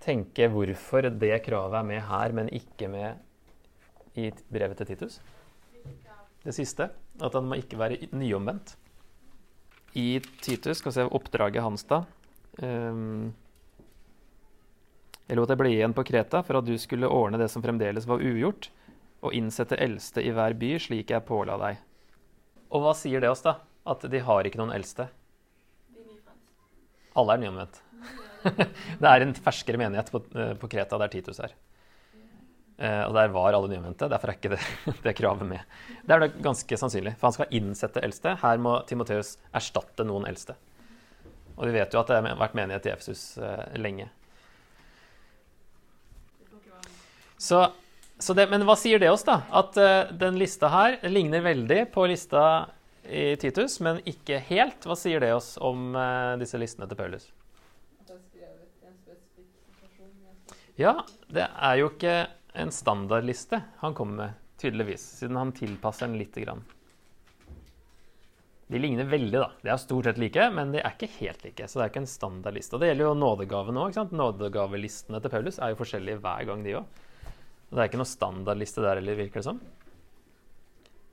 tenke 0.02 0.48
hvorfor 0.52 1.08
det 1.10 1.38
kravet 1.44 1.80
er 1.80 1.88
med 1.88 2.02
her, 2.08 2.34
men 2.36 2.50
ikke 2.54 2.88
med 2.90 3.22
i 4.16 4.30
brevet 4.52 4.80
til 4.80 4.92
Titus? 4.92 5.20
Det 6.46 6.54
siste, 6.54 6.88
at 6.94 7.34
han 7.34 7.48
må 7.48 7.58
ikke 7.58 7.78
være 7.80 8.08
nyomvendt. 8.14 8.76
I 9.96 10.20
Titus, 10.44 10.78
skal 10.78 10.92
vi 10.92 10.96
se 10.98 11.06
oppdraget 11.16 11.64
hans 11.64 11.86
da 11.88 12.02
um, 12.60 13.30
Jeg 15.24 15.38
lot 15.38 15.48
deg 15.48 15.56
bli 15.62 15.70
igjen 15.78 15.94
på 15.96 16.04
Kreta 16.04 16.42
for 16.44 16.60
at 16.60 16.66
du 16.68 16.74
skulle 16.78 17.08
ordne 17.08 17.40
det 17.40 17.48
som 17.48 17.64
fremdeles 17.64 18.06
var 18.06 18.20
ugjort, 18.20 18.68
og 19.24 19.34
innsette 19.34 19.78
eldste 19.80 20.22
i 20.22 20.34
hver 20.36 20.54
by, 20.60 20.76
slik 20.78 21.10
jeg 21.10 21.24
påla 21.26 21.56
deg. 21.58 21.80
Og 22.70 22.84
hva 22.84 22.92
sier 22.98 23.24
det 23.24 23.30
oss, 23.32 23.42
da? 23.42 23.56
At 23.88 24.04
de 24.10 24.20
har 24.22 24.46
ikke 24.46 24.60
noen 24.60 24.74
eldste. 24.76 25.08
Alle 27.16 27.36
er 27.36 27.42
nyomvendt. 27.42 27.80
det 29.00 29.08
er 29.10 29.24
en 29.24 29.34
ferskere 29.34 29.80
menighet 29.80 30.12
på, 30.12 30.20
eh, 30.36 30.52
på 30.60 30.68
Kreta 30.70 30.98
der 31.00 31.12
Titus 31.12 31.40
er. 31.42 31.54
Uh, 32.76 33.06
og 33.08 33.14
der 33.16 33.30
var 33.32 33.56
alle 33.56 33.70
nyomvendte. 33.72 34.08
Derfor 34.12 34.28
er 34.28 34.36
ikke 34.36 34.52
det, 34.52 34.60
det, 35.06 35.14
kravet 35.16 35.48
med. 35.48 35.76
Det 36.04 36.12
er 36.12 36.26
det 36.26 36.42
ganske 36.44 36.76
sannsynlig, 36.76 37.14
for 37.16 37.30
han 37.30 37.36
skal 37.38 37.54
innsette 37.56 38.02
eldste. 38.04 38.34
Her 38.42 38.60
må 38.60 38.74
Timoteus 38.88 39.38
erstatte 39.56 40.04
noen 40.04 40.28
eldste. 40.28 40.58
Og 41.56 41.64
vi 41.64 41.72
vet 41.78 41.96
jo 41.96 42.02
at 42.02 42.12
det 42.12 42.20
har 42.20 42.36
vært 42.36 42.58
menighet 42.58 42.90
i 42.90 42.92
Efesus 42.92 43.22
uh, 43.40 43.64
lenge. 43.80 44.10
Så, 47.40 47.62
så 48.20 48.36
det, 48.36 48.46
men 48.52 48.64
hva 48.68 48.76
sier 48.76 49.00
det 49.00 49.08
oss, 49.08 49.24
da? 49.24 49.40
At 49.56 49.80
uh, 49.80 50.12
den 50.12 50.36
lista 50.36 50.68
her 50.72 51.00
ligner 51.08 51.48
veldig 51.48 51.80
på 51.96 52.04
lista 52.12 52.44
i 53.08 53.24
Titus, 53.40 53.78
men 53.84 54.00
ikke 54.08 54.38
helt. 54.48 54.86
Hva 54.86 54.96
sier 54.98 55.22
det 55.22 55.32
oss 55.34 55.54
om 55.62 55.94
eh, 55.96 56.36
disse 56.40 56.60
listene 56.60 56.88
til 56.90 56.98
Paulus? 56.98 57.28
Ja, 60.76 60.92
det 61.32 61.46
er 61.48 61.78
jo 61.80 61.88
ikke 61.88 62.16
en 62.56 62.72
standardliste 62.72 63.62
han 63.80 63.94
kommer 63.96 64.18
med, 64.20 64.40
tydeligvis, 64.60 65.04
siden 65.22 65.38
han 65.40 65.54
tilpasser 65.56 66.04
den 66.08 66.18
lite 66.20 66.42
grann. 66.44 66.64
De 68.66 68.80
ligner 68.82 69.06
veldig, 69.08 69.38
da. 69.38 69.48
De 69.62 69.70
er 69.70 69.78
stort 69.78 70.08
sett 70.08 70.18
like, 70.18 70.48
men 70.52 70.72
de 70.74 70.82
er 70.82 70.96
ikke 70.96 71.08
helt 71.20 71.44
like. 71.46 71.68
Så 71.70 71.78
det 71.78 71.84
er 71.84 71.92
ikke 71.92 72.02
en 72.02 72.10
standardliste. 72.10 72.74
Og 72.74 72.82
det 72.82 72.90
gjelder 72.90 73.06
jo 73.06 73.18
nådegavene 73.20 73.84
òg. 73.84 73.98
Nådegavelistene 74.10 75.20
til 75.22 75.32
Paulus 75.32 75.60
er 75.62 75.70
jo 75.70 75.78
forskjellige 75.78 76.18
hver 76.24 76.48
gang, 76.48 76.64
de 76.66 76.74
òg. 76.80 77.02
Det 77.70 77.78
er 77.78 77.88
ikke 77.88 78.00
noe 78.02 78.10
standardliste 78.10 78.82
der 78.82 78.98
heller, 78.98 79.20
virker 79.20 79.40
det 79.40 79.46
som. 79.46 79.60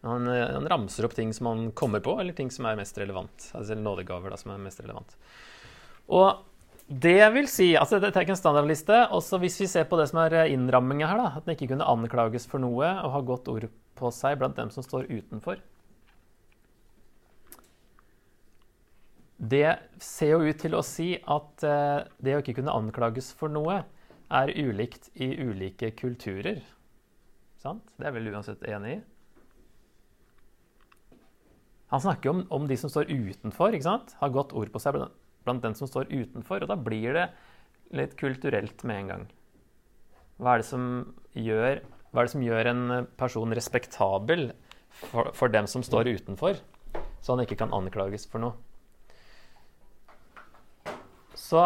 Han, 0.04 0.28
eh, 0.28 0.50
han 0.52 0.68
ramser 0.68 1.08
opp 1.08 1.16
ting 1.16 1.34
som 1.34 1.48
han 1.52 1.72
kommer 1.72 2.00
på, 2.04 2.18
eller 2.20 2.36
ting 2.36 2.52
som 2.52 2.68
er 2.68 2.80
mest 2.80 2.98
relevant. 3.00 3.52
Altså 3.56 3.76
nådegaver 3.80 4.34
da, 4.34 4.40
som 4.40 4.52
er 4.52 4.64
mest 4.64 4.82
relevant. 4.84 5.16
Og 6.12 6.44
det 6.88 7.30
vil 7.32 7.48
si 7.48 7.70
altså 7.80 7.98
Dette 8.04 8.20
er 8.20 8.26
ikke 8.26 8.36
en 8.36 8.42
standardliste. 8.42 8.98
Også 9.16 9.40
hvis 9.40 9.62
vi 9.62 9.70
ser 9.72 9.88
på 9.88 10.00
det 10.00 10.10
som 10.12 10.20
er 10.26 10.36
eh, 10.42 10.54
innramminga 10.56 11.08
her, 11.08 11.22
da, 11.22 11.30
at 11.38 11.48
den 11.48 11.56
ikke 11.56 11.72
kunne 11.72 11.88
anklages 11.88 12.48
for 12.50 12.64
noe 12.64 12.90
og 13.06 13.14
ha 13.16 13.22
godt 13.24 13.48
ord 13.54 13.70
på 13.96 14.12
seg 14.12 14.42
blant 14.42 14.60
dem 14.60 14.74
som 14.74 14.84
står 14.84 15.08
utenfor. 15.08 15.62
Det 19.44 19.72
ser 20.04 20.36
jo 20.36 20.44
ut 20.52 20.60
til 20.60 20.76
å 20.76 20.84
si 20.86 21.14
at 21.20 21.66
eh, 21.68 22.04
det 22.24 22.36
å 22.36 22.44
ikke 22.44 22.60
kunne 22.60 22.76
anklages 22.76 23.32
for 23.36 23.52
noe 23.52 23.82
er 24.34 24.52
ulikt 24.56 25.10
i 25.16 25.32
ulike 25.40 25.92
kulturer. 25.96 26.62
Sant? 27.64 27.84
Det 27.96 28.08
er 28.08 28.16
vel 28.16 28.32
uansett 28.34 28.64
enig 28.68 28.98
i? 28.98 29.02
Han 31.94 32.02
snakker 32.02 32.32
om, 32.32 32.40
om 32.50 32.64
de 32.66 32.74
som 32.80 32.90
står 32.90 33.12
utenfor, 33.12 33.76
ikke 33.76 33.86
sant? 33.86 34.16
har 34.18 34.34
godt 34.34 34.56
ord 34.58 34.72
på 34.74 34.82
seg 34.82 34.96
blant, 34.98 35.62
den 35.62 35.76
som 35.78 35.86
står 35.86 36.10
utenfor. 36.10 36.64
Og 36.66 36.72
da 36.72 36.78
blir 36.80 37.14
det 37.14 37.28
litt 37.94 38.16
kulturelt 38.18 38.82
med 38.90 39.04
en 39.04 39.12
gang. 39.12 39.26
Hva 40.42 40.56
er 40.56 40.64
det 40.64 40.68
som 40.72 40.88
gjør, 41.38 41.84
det 42.18 42.32
som 42.34 42.42
gjør 42.42 42.70
en 42.72 42.84
person 43.20 43.54
respektabel 43.54 44.48
for, 44.90 45.30
for 45.38 45.54
dem 45.54 45.70
som 45.70 45.86
står 45.86 46.10
utenfor, 46.16 46.58
så 47.22 47.36
han 47.36 47.44
ikke 47.46 47.60
kan 47.62 47.76
anklages 47.78 48.26
for 48.32 48.42
noe? 48.42 48.58
Så 51.38 51.62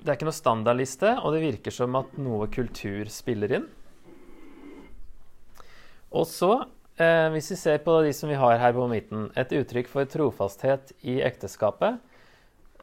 det 0.00 0.12
er 0.12 0.18
ikke 0.18 0.28
noe 0.28 0.36
standardliste, 0.36 1.14
og 1.24 1.32
det 1.32 1.46
virker 1.46 1.72
som 1.72 1.96
at 1.96 2.12
noe 2.20 2.48
kultur 2.52 3.08
spiller 3.12 3.56
inn. 3.56 3.66
Og 6.12 6.28
så, 6.28 6.52
eh, 7.00 7.26
hvis 7.34 7.50
vi 7.54 7.58
ser 7.58 7.80
på 7.84 7.96
de 8.04 8.12
som 8.16 8.30
vi 8.30 8.38
har 8.38 8.60
her 8.60 8.76
på 8.76 8.86
midten, 8.90 9.28
et 9.38 9.52
uttrykk 9.56 9.90
for 9.90 10.08
trofasthet 10.08 10.94
i 11.02 11.18
ekteskapet. 11.26 11.98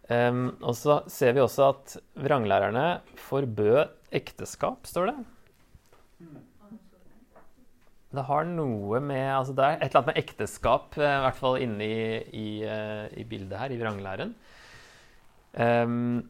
Eh, 0.09 0.43
og 0.61 0.75
så 0.77 1.01
ser 1.11 1.37
vi 1.37 1.45
også 1.45 1.71
at 1.71 1.97
vranglærerne 2.27 2.87
forbød 3.29 3.85
ekteskap, 4.17 4.87
står 4.89 5.11
det. 5.11 5.17
Det 8.17 8.23
har 8.23 8.47
noe 8.47 9.01
med 9.03 9.25
altså 9.35 9.53
Det 9.53 9.65
er 9.65 9.75
et 9.77 9.89
eller 9.89 9.99
annet 9.99 10.13
med 10.13 10.21
ekteskap, 10.21 10.95
eh, 10.97 11.15
i 11.17 11.23
hvert 11.25 11.39
fall 11.39 11.59
inne 11.63 11.83
i, 11.83 11.97
i, 12.31 12.47
eh, 12.63 13.05
i 13.19 13.25
bildet 13.27 13.59
her, 13.59 13.73
i 13.73 13.79
vranglæren. 13.81 14.33
Um, 15.57 16.21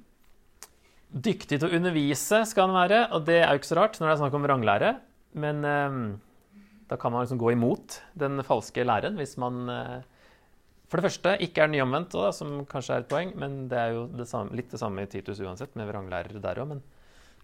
dyktig 1.12 1.60
til 1.60 1.68
å 1.68 1.76
undervise 1.78 2.42
skal 2.48 2.70
han 2.70 2.78
være, 2.78 3.02
og 3.14 3.26
det 3.28 3.42
er 3.42 3.52
jo 3.52 3.60
ikke 3.60 3.70
så 3.70 3.78
rart 3.80 4.00
når 4.00 4.08
det 4.08 4.14
er 4.16 4.22
snakk 4.24 4.38
om 4.38 4.48
vranglære. 4.48 4.92
Men 5.38 5.68
em, 5.68 6.02
da 6.88 6.98
kan 7.00 7.12
man 7.14 7.26
liksom 7.26 7.40
gå 7.42 7.52
imot 7.54 8.02
den 8.16 8.44
falske 8.48 8.86
læren 8.86 9.18
hvis 9.20 9.36
man 9.42 9.72
eh, 9.72 9.98
for 10.88 11.00
det 11.00 11.10
første 11.10 11.34
ikke 11.44 11.66
er 11.66 11.72
nyomvendt, 11.74 12.16
da, 12.16 12.30
som 12.32 12.62
kanskje 12.70 12.96
er 12.96 13.04
et 13.04 13.10
poeng, 13.12 13.34
men 13.40 13.66
det 13.72 13.80
er 13.80 13.96
jo 13.98 14.06
det 14.08 14.28
samme, 14.30 14.56
litt 14.56 14.72
det 14.72 14.80
samme 14.80 15.04
i 15.04 15.10
Titus 15.12 15.42
uansett, 15.44 15.74
med 15.76 15.90
vranglærere 15.90 16.40
der 16.44 16.62
òg, 16.64 16.70
men 16.72 16.80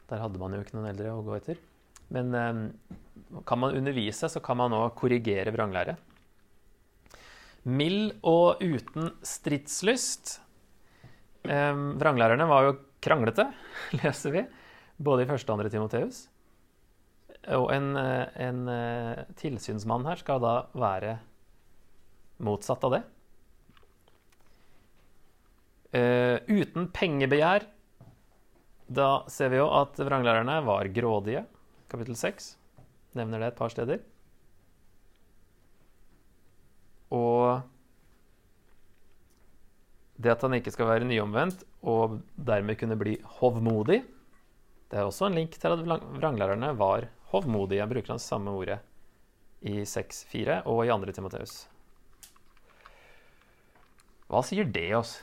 der 0.08 0.22
hadde 0.24 0.40
man 0.40 0.56
jo 0.56 0.62
ikke 0.64 0.78
noen 0.78 0.88
eldre 0.94 1.12
å 1.12 1.26
gå 1.26 1.36
etter. 1.36 1.60
Men 2.16 2.32
eh, 2.40 2.62
kan 3.50 3.60
man 3.60 3.76
undervise, 3.76 4.32
så 4.32 4.40
kan 4.44 4.62
man 4.62 4.76
òg 4.78 4.94
korrigere 4.96 5.52
vranglære. 5.56 5.98
Mild 7.68 8.16
og 8.28 8.64
uten 8.64 9.12
stridslyst. 9.28 10.38
Eh, 11.44 11.84
vranglærerne 12.00 12.48
var 12.48 12.70
jo 12.70 12.78
kranglete, 13.04 13.50
leser 14.00 14.38
vi, 14.38 14.46
både 15.04 15.28
i 15.28 15.32
første 15.34 15.52
og 15.52 15.60
andre 15.60 15.74
Timoteus. 15.74 16.30
Og 17.52 17.74
en, 17.76 17.96
eh, 18.00 18.28
en 18.46 18.68
eh, 18.72 19.24
tilsynsmann 19.36 20.06
her 20.08 20.22
skal 20.22 20.40
da 20.40 20.54
være 20.72 21.18
motsatt 22.44 22.84
av 22.88 22.96
det. 22.96 23.04
Uh, 25.94 26.40
uten 26.50 26.88
pengebegjær. 26.90 27.68
Da 28.90 29.10
ser 29.30 29.52
vi 29.54 29.60
jo 29.60 29.68
at 29.78 30.00
vranglærerne 30.02 30.56
var 30.66 30.90
grådige. 30.90 31.44
Kapittel 31.92 32.18
6 32.18 32.48
nevner 33.14 33.44
det 33.44 33.52
et 33.52 33.60
par 33.60 33.70
steder. 33.70 34.02
Og 37.14 37.62
det 40.18 40.34
at 40.34 40.42
han 40.48 40.58
ikke 40.58 40.74
skal 40.74 40.90
være 40.90 41.06
nyomvendt 41.06 41.62
og 41.86 42.20
dermed 42.34 42.80
kunne 42.80 42.98
bli 42.98 43.20
hovmodig, 43.38 44.02
det 44.90 44.98
er 44.98 45.06
også 45.06 45.28
en 45.30 45.38
link 45.38 45.56
til 45.58 45.74
at 45.74 45.86
vranglærerne 45.86 46.74
var 46.80 47.06
hovmodige. 47.34 47.82
Jeg 47.82 47.92
bruker 47.92 48.16
han 48.16 48.22
samme 48.22 48.54
ordet 48.54 48.80
i 49.63 49.82
6.4 49.88 50.62
og 50.70 50.84
i 50.86 50.92
2. 50.92 51.13
Timoteus. 51.16 51.54
Hva 54.32 54.42
sier 54.46 54.66
det 54.66 54.90
oss? 54.98 55.18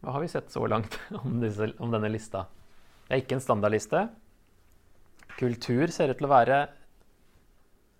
Hva 0.00 0.14
har 0.16 0.24
vi 0.24 0.30
sett 0.32 0.48
så 0.52 0.64
langt 0.70 0.96
om, 1.22 1.40
disse, 1.42 1.72
om 1.78 1.92
denne 1.92 2.10
lista? 2.12 2.46
Det 3.06 3.16
er 3.16 3.24
ikke 3.24 3.36
en 3.36 3.44
standardliste. 3.44 4.06
Kultur 5.36 5.92
ser 5.92 6.12
ut 6.12 6.20
til 6.20 6.28
å 6.28 6.32
være 6.32 6.60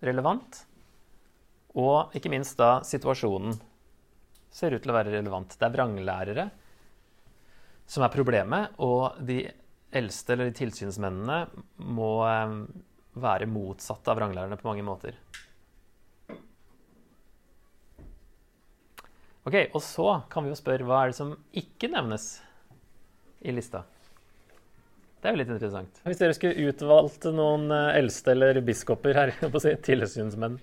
relevant. 0.05 0.63
Og 1.77 2.15
ikke 2.17 2.31
minst 2.33 2.57
da 2.59 2.79
situasjonen 2.83 3.53
ser 4.51 4.73
ut 4.75 4.83
til 4.83 4.91
å 4.91 4.97
være 4.97 5.13
relevant. 5.13 5.53
Det 5.55 5.67
er 5.67 5.75
vranglærere 5.75 6.49
som 7.89 8.05
er 8.05 8.13
problemet, 8.13 8.75
og 8.81 9.19
de 9.27 9.43
eldste 9.91 10.35
eller 10.35 10.49
de 10.49 10.57
tilsynsmennene 10.61 11.43
må 11.91 12.11
eh, 12.27 12.57
være 13.21 13.49
motsatt 13.51 14.07
av 14.07 14.19
vranglærerne 14.21 14.59
på 14.59 14.69
mange 14.69 14.85
måter. 14.87 15.17
Ok, 19.41 19.55
Og 19.73 19.81
så 19.81 20.21
kan 20.29 20.45
vi 20.45 20.51
jo 20.51 20.59
spørre 20.59 20.85
hva 20.85 21.01
er 21.01 21.11
det 21.11 21.17
som 21.17 21.33
ikke 21.57 21.89
nevnes 21.89 22.35
i 23.41 23.53
lista? 23.55 23.81
Det 25.21 25.29
er 25.29 25.35
jo 25.35 25.41
litt 25.41 25.53
interessant. 25.53 26.01
Hvis 26.05 26.21
dere 26.21 26.33
skulle 26.37 26.69
utvalgt 26.69 27.27
noen 27.33 27.67
eh, 27.73 27.97
eldste 27.99 28.33
eller 28.33 28.61
biskoper 28.65 29.17
her, 29.17 29.33
på 29.51 29.59
å 29.59 29.61
si, 29.61 29.73
tilsynsmenn, 29.85 30.59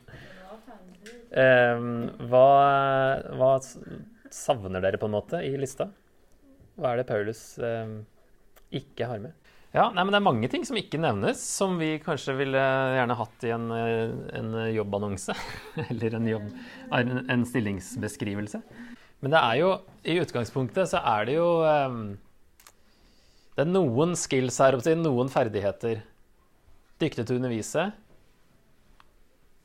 eh, 1.31 1.85
hva, 2.31 2.49
hva 3.39 3.53
savner 4.35 4.83
dere 4.83 4.99
på 4.99 5.11
en 5.11 5.15
måte 5.19 5.43
i 5.47 5.53
lista? 5.59 5.91
Hva 6.79 6.93
er 6.93 7.01
det 7.01 7.09
Paulus 7.09 7.43
eh, 7.59 7.95
ikke 8.79 9.09
har 9.11 9.23
med? 9.23 9.35
Ja, 9.75 9.91
nei, 9.93 10.01
men 10.01 10.15
Det 10.15 10.19
er 10.19 10.25
mange 10.25 10.49
ting 10.49 10.63
som 10.65 10.79
ikke 10.81 11.01
nevnes, 11.01 11.43
som 11.43 11.75
vi 11.81 11.99
kanskje 12.01 12.37
ville 12.39 12.61
gjerne 12.97 13.17
hatt 13.19 13.45
i 13.45 13.51
en, 13.53 13.67
eh, 13.75 14.15
en 14.39 14.55
jobbannonse. 14.73 15.35
Eller 15.91 16.17
en, 16.17 16.29
jobb, 16.31 16.47
en, 16.95 17.45
stillingsbeskrivelse. 17.45 18.63
Men 19.21 19.35
det 19.35 19.43
er 19.43 19.59
jo, 19.61 19.73
i 20.07 20.17
utgangspunktet 20.23 20.89
så 20.93 21.03
er 21.03 21.29
det 21.29 21.35
jo 21.37 21.49
eh, 21.67 21.99
Det 23.57 23.67
er 23.67 23.73
noen 23.75 24.15
skills 24.17 24.61
her, 24.63 24.79
noen 25.03 25.29
ferdigheter. 25.33 26.05
Dyktig 27.03 27.27
til 27.27 27.37
å 27.37 27.43
undervise. 27.43 27.91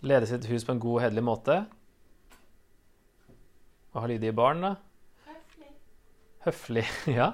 Lede 0.03 0.27
sitt 0.27 0.49
hus 0.49 0.65
på 0.67 0.73
en 0.73 0.81
god 0.83 0.97
og 0.97 1.03
hederlig 1.05 1.23
måte. 1.29 1.61
Og 3.93 4.01
ha 4.01 4.09
lydige 4.09 4.35
barn, 4.35 4.65
da. 4.65 4.73
Høflig. 6.47 6.85
Ja. 7.19 7.33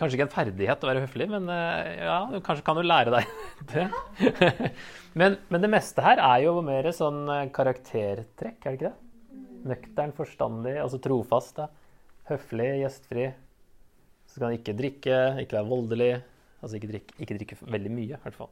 Kanskje 0.00 0.16
ikke 0.16 0.24
en 0.24 0.32
ferdighet 0.32 0.84
å 0.84 0.88
være 0.88 1.02
høflig, 1.02 1.26
men 1.28 1.50
eh, 1.52 1.98
ja, 2.06 2.20
kanskje 2.46 2.62
kan 2.64 2.78
du 2.78 2.86
lære 2.86 3.12
deg 3.12 3.26
det. 3.74 3.82
men, 5.20 5.36
men 5.52 5.64
det 5.66 5.68
meste 5.68 6.00
her 6.00 6.22
er 6.24 6.46
jo 6.46 6.54
mer 6.64 6.88
sånn 6.96 7.26
eh, 7.28 7.42
karaktertrekk, 7.52 8.56
er 8.56 8.70
det 8.70 8.78
ikke 8.78 8.86
det? 8.86 9.42
Nøktern, 9.68 10.14
forstandig, 10.16 10.78
altså 10.80 11.02
trofast. 11.04 11.60
da. 11.60 11.68
Høflig, 12.30 12.70
gjestfri. 12.86 13.26
Så 14.32 14.40
han 14.46 14.56
ikke 14.56 14.78
drikke, 14.80 15.20
ikke 15.44 15.58
være 15.58 15.68
voldelig. 15.68 16.10
Altså 16.62 16.80
ikke 16.80 16.90
drikke, 16.94 17.20
ikke 17.20 17.36
drikke 17.36 17.60
veldig 17.76 17.92
mye, 17.98 18.16
i 18.16 18.24
hvert 18.24 18.40
fall. 18.40 18.50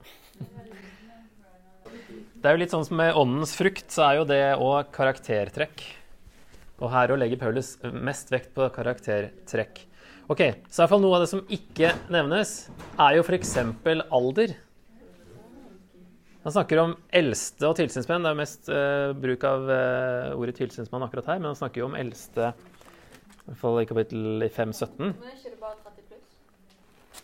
Det 1.88 2.50
er 2.50 2.56
jo 2.58 2.60
litt 2.60 2.74
sånn 2.74 2.84
som 2.84 3.00
med 3.00 3.16
åndens 3.16 3.56
frukt, 3.56 3.88
så 3.94 4.10
er 4.10 4.20
jo 4.20 4.28
det 4.28 4.42
òg 4.60 4.92
karaktertrekk. 4.92 5.88
Og 6.82 6.90
her 6.90 7.12
å 7.14 7.18
legger 7.18 7.38
Paulus 7.38 7.76
mest 7.94 8.32
vekt 8.34 8.54
på 8.56 8.66
karaktertrekk. 8.74 9.84
Ok, 10.26 10.40
Så 10.68 10.80
i 10.80 10.82
hvert 10.82 10.90
fall 10.94 11.02
noe 11.04 11.18
av 11.18 11.22
det 11.22 11.30
som 11.30 11.42
ikke 11.52 11.92
nevnes, 12.12 12.70
er 12.96 13.18
jo 13.18 13.24
f.eks. 13.26 13.58
alder. 14.08 14.54
Han 16.44 16.52
snakker 16.52 16.80
om 16.80 16.94
eldste 17.12 17.68
og 17.68 17.76
tilsynsmenn. 17.78 18.24
Det 18.24 18.30
er 18.30 18.38
mest 18.38 18.70
uh, 18.72 19.12
bruk 19.16 19.44
av 19.48 19.68
uh, 19.68 20.32
ordet 20.36 20.56
tilsynsmann 20.58 21.04
akkurat 21.06 21.30
her, 21.32 21.38
men 21.40 21.52
han 21.52 21.60
snakker 21.60 21.80
jo 21.80 21.90
om 21.90 21.96
eldste 21.96 22.50
i 22.52 23.50
hvert 23.50 23.60
fall 23.60 23.78
i 23.82 23.86
kapittel 23.88 24.44
i 24.44 24.48
5.17. 24.48 24.92
Men 24.98 25.14
er 25.28 25.36
ikke 25.36 25.52
det 25.52 25.60
bare 25.60 25.76
30 25.84 26.04
pluss? 26.08 27.22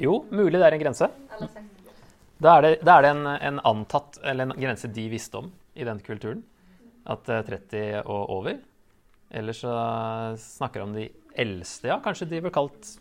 Jo, 0.00 0.18
mulig 0.32 0.56
det 0.56 0.66
er 0.66 0.76
en 0.76 0.84
grense. 0.84 1.08
Eller 1.36 1.52
60 1.52 1.70
pluss? 1.84 2.02
Da 2.44 2.56
er 2.56 2.66
det, 2.66 2.74
da 2.88 2.96
er 2.96 3.04
det 3.04 3.14
en, 3.14 3.26
en 3.50 3.64
antatt, 3.72 4.20
eller 4.24 4.48
en 4.48 4.56
grense 4.56 4.88
de 4.88 5.08
visste 5.12 5.44
om 5.44 5.52
i 5.76 5.84
den 5.88 6.00
kulturen. 6.04 6.44
At 7.12 7.30
eh, 7.30 7.44
30 7.46 8.02
og 8.04 8.34
over. 8.38 8.58
Eller 9.36 9.56
så 9.56 9.72
snakker 10.38 10.80
de 10.82 10.86
om 10.86 10.94
de 10.96 11.08
eldste. 11.36 11.90
Ja, 11.90 12.00
kanskje 12.02 12.28
de 12.30 12.42
ble 12.44 12.52
kalt 12.54 12.94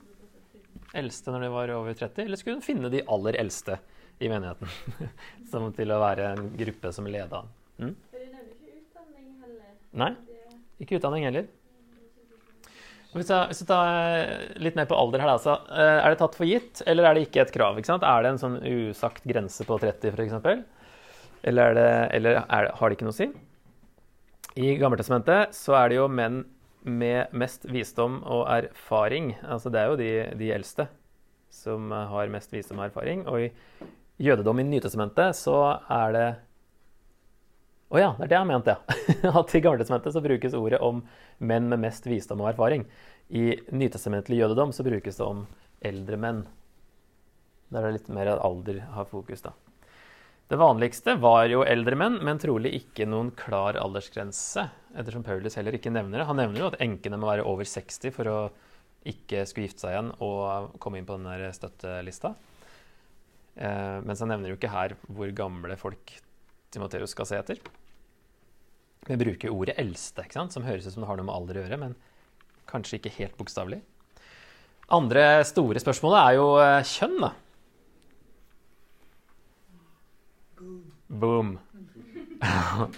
eldste 0.96 1.34
når 1.34 1.46
de 1.46 1.52
var 1.54 1.74
over 1.76 1.98
30. 1.98 2.26
Eller 2.26 2.40
skulle 2.40 2.60
de 2.60 2.66
finne 2.66 2.92
de 2.94 3.04
aller 3.12 3.38
eldste 3.42 3.80
i 4.20 4.32
menigheten. 4.32 4.72
som 5.52 5.68
til 5.76 5.94
å 5.94 6.02
være 6.02 6.32
en 6.36 6.50
gruppe 6.58 6.92
som 6.96 7.08
leda. 7.10 7.44
Mm? 7.82 7.94
Utdanning 8.16 9.30
heller. 9.44 9.78
Nei, 10.06 10.12
ikke 10.82 11.00
utdanning 11.00 11.28
heller. 11.28 11.48
Hvis 13.16 13.30
jeg, 13.32 13.48
hvis 13.48 13.62
jeg 13.62 13.68
tar 13.70 13.90
eh, 13.96 14.48
litt 14.60 14.76
mer 14.76 14.88
på 14.90 14.96
alder 15.00 15.22
her, 15.24 15.30
altså, 15.38 15.54
så 15.56 15.76
eh, 15.80 16.02
er 16.02 16.12
det 16.12 16.20
tatt 16.20 16.34
for 16.36 16.50
gitt, 16.50 16.82
eller 16.84 17.08
er 17.08 17.16
det 17.16 17.30
ikke 17.30 17.46
et 17.46 17.54
krav? 17.56 17.78
ikke? 17.80 17.96
Er 18.04 18.26
det 18.26 18.32
en 18.34 18.42
sånn 18.42 18.58
usagt 18.60 19.24
grense 19.30 19.64
på 19.68 19.78
30 19.80 20.12
f.eks.? 20.12 20.66
Eller, 21.46 21.70
er 21.70 21.78
det, 21.78 21.92
eller 22.18 22.42
er 22.42 22.68
det, 22.68 22.74
har 22.76 22.92
det 22.92 22.98
ikke 22.98 23.08
noe 23.08 23.16
å 23.16 23.20
si? 23.22 23.30
I 24.56 24.78
Gammeltestamentet 24.80 25.52
så 25.52 25.74
er 25.76 25.90
det 25.92 25.98
jo 25.98 26.06
menn 26.08 26.46
med 26.88 27.34
mest 27.36 27.66
visdom 27.68 28.22
og 28.24 28.46
erfaring. 28.48 29.34
Altså 29.44 29.72
det 29.74 29.82
er 29.82 29.90
jo 29.90 29.98
de, 30.00 30.12
de 30.40 30.52
eldste 30.56 30.86
som 31.52 31.92
har 31.92 32.32
mest 32.32 32.54
visdom 32.56 32.80
og 32.80 32.86
erfaring. 32.88 33.26
Og 33.28 33.50
i 33.50 33.50
jødedom 34.24 34.62
i 34.64 34.68
Nytestamentet 34.70 35.36
så 35.36 35.58
er 35.92 36.16
det 36.16 36.28
Å 37.92 38.00
ja, 38.00 38.14
det 38.16 38.26
er 38.26 38.32
det 38.32 38.38
jeg 38.40 38.50
mente, 38.50 38.78
ja. 38.78 39.34
At 39.42 39.52
i 39.52 39.64
Gammeltestamentet 39.66 40.16
så 40.16 40.24
brukes 40.24 40.56
ordet 40.56 40.80
om 40.84 41.04
menn 41.44 41.68
med 41.68 41.84
mest 41.84 42.08
visdom 42.08 42.46
og 42.46 42.54
erfaring. 42.54 42.88
I 43.28 43.60
nytestamentlig 43.76 44.40
jødedom 44.40 44.72
så 44.72 44.88
brukes 44.88 45.20
det 45.20 45.28
om 45.28 45.44
eldre 45.84 46.18
menn. 46.22 46.46
Der 47.76 47.84
er 47.84 47.92
det 47.92 48.00
litt 48.00 48.12
mer 48.16 48.38
alder 48.40 48.86
har 48.96 49.12
fokus, 49.12 49.44
da. 49.44 49.52
Det 50.46 50.60
vanligste 50.62 51.16
var 51.18 51.48
jo 51.50 51.64
eldre 51.66 51.98
menn, 51.98 52.20
men 52.22 52.38
trolig 52.38 52.75
ikke 52.78 53.08
noen 53.10 53.32
klar 53.34 53.80
aldersgrense, 53.82 54.68
ettersom 54.94 55.24
Paulus 55.25 55.58
heller 55.58 55.74
ikke 55.74 55.94
nevner 55.94 56.22
det. 56.22 56.28
Han 56.30 56.38
nevner 56.38 56.62
jo 56.62 56.68
at 56.70 56.78
enkene 56.86 57.18
må 57.18 57.32
være 57.32 57.48
over 57.50 57.66
60 57.66 58.14
for 58.14 58.30
å 58.30 58.36
ikke 59.10 59.42
skulle 59.50 59.70
gifte 59.70 59.86
seg 59.86 59.96
igjen 59.96 60.12
og 60.25 60.75
komme 60.82 61.02
inn 61.02 61.08
på 61.08 61.18
den 61.18 61.50
støttelista. 61.54 62.36
Eh, 63.56 63.98
mens 64.06 64.22
han 64.22 64.30
nevner 64.34 64.52
jo 64.52 64.60
ikke 64.60 64.74
her 64.74 64.94
hvor 65.08 65.34
gamle 65.34 65.78
folk 65.80 66.14
Timoteus 66.74 67.16
skal 67.16 67.30
se 67.30 67.40
etter. 67.40 67.62
Vi 69.06 69.18
bruker 69.18 69.54
ordet 69.54 69.78
'eldste', 69.78 70.25
ikke 70.25 70.38
sant? 70.38 70.54
som 70.54 70.66
høres 70.66 70.86
ut 70.86 70.94
som 70.94 71.06
det 71.06 71.10
har 71.10 71.18
noe 71.18 71.25
med 71.25 71.36
alder 71.36 71.58
å 71.58 71.66
gjøre, 71.66 71.80
men 71.80 71.96
kanskje 72.70 73.00
ikke 73.00 73.18
helt 73.18 73.38
bokstavelig. 73.38 73.82
Andre 74.94 75.42
store 75.46 75.82
spørsmålet 75.82 76.22
er 76.22 76.38
jo 76.38 76.48
eh, 76.62 76.84
kjønn, 76.86 77.18
da. 77.22 77.32
Boom. 81.08 81.60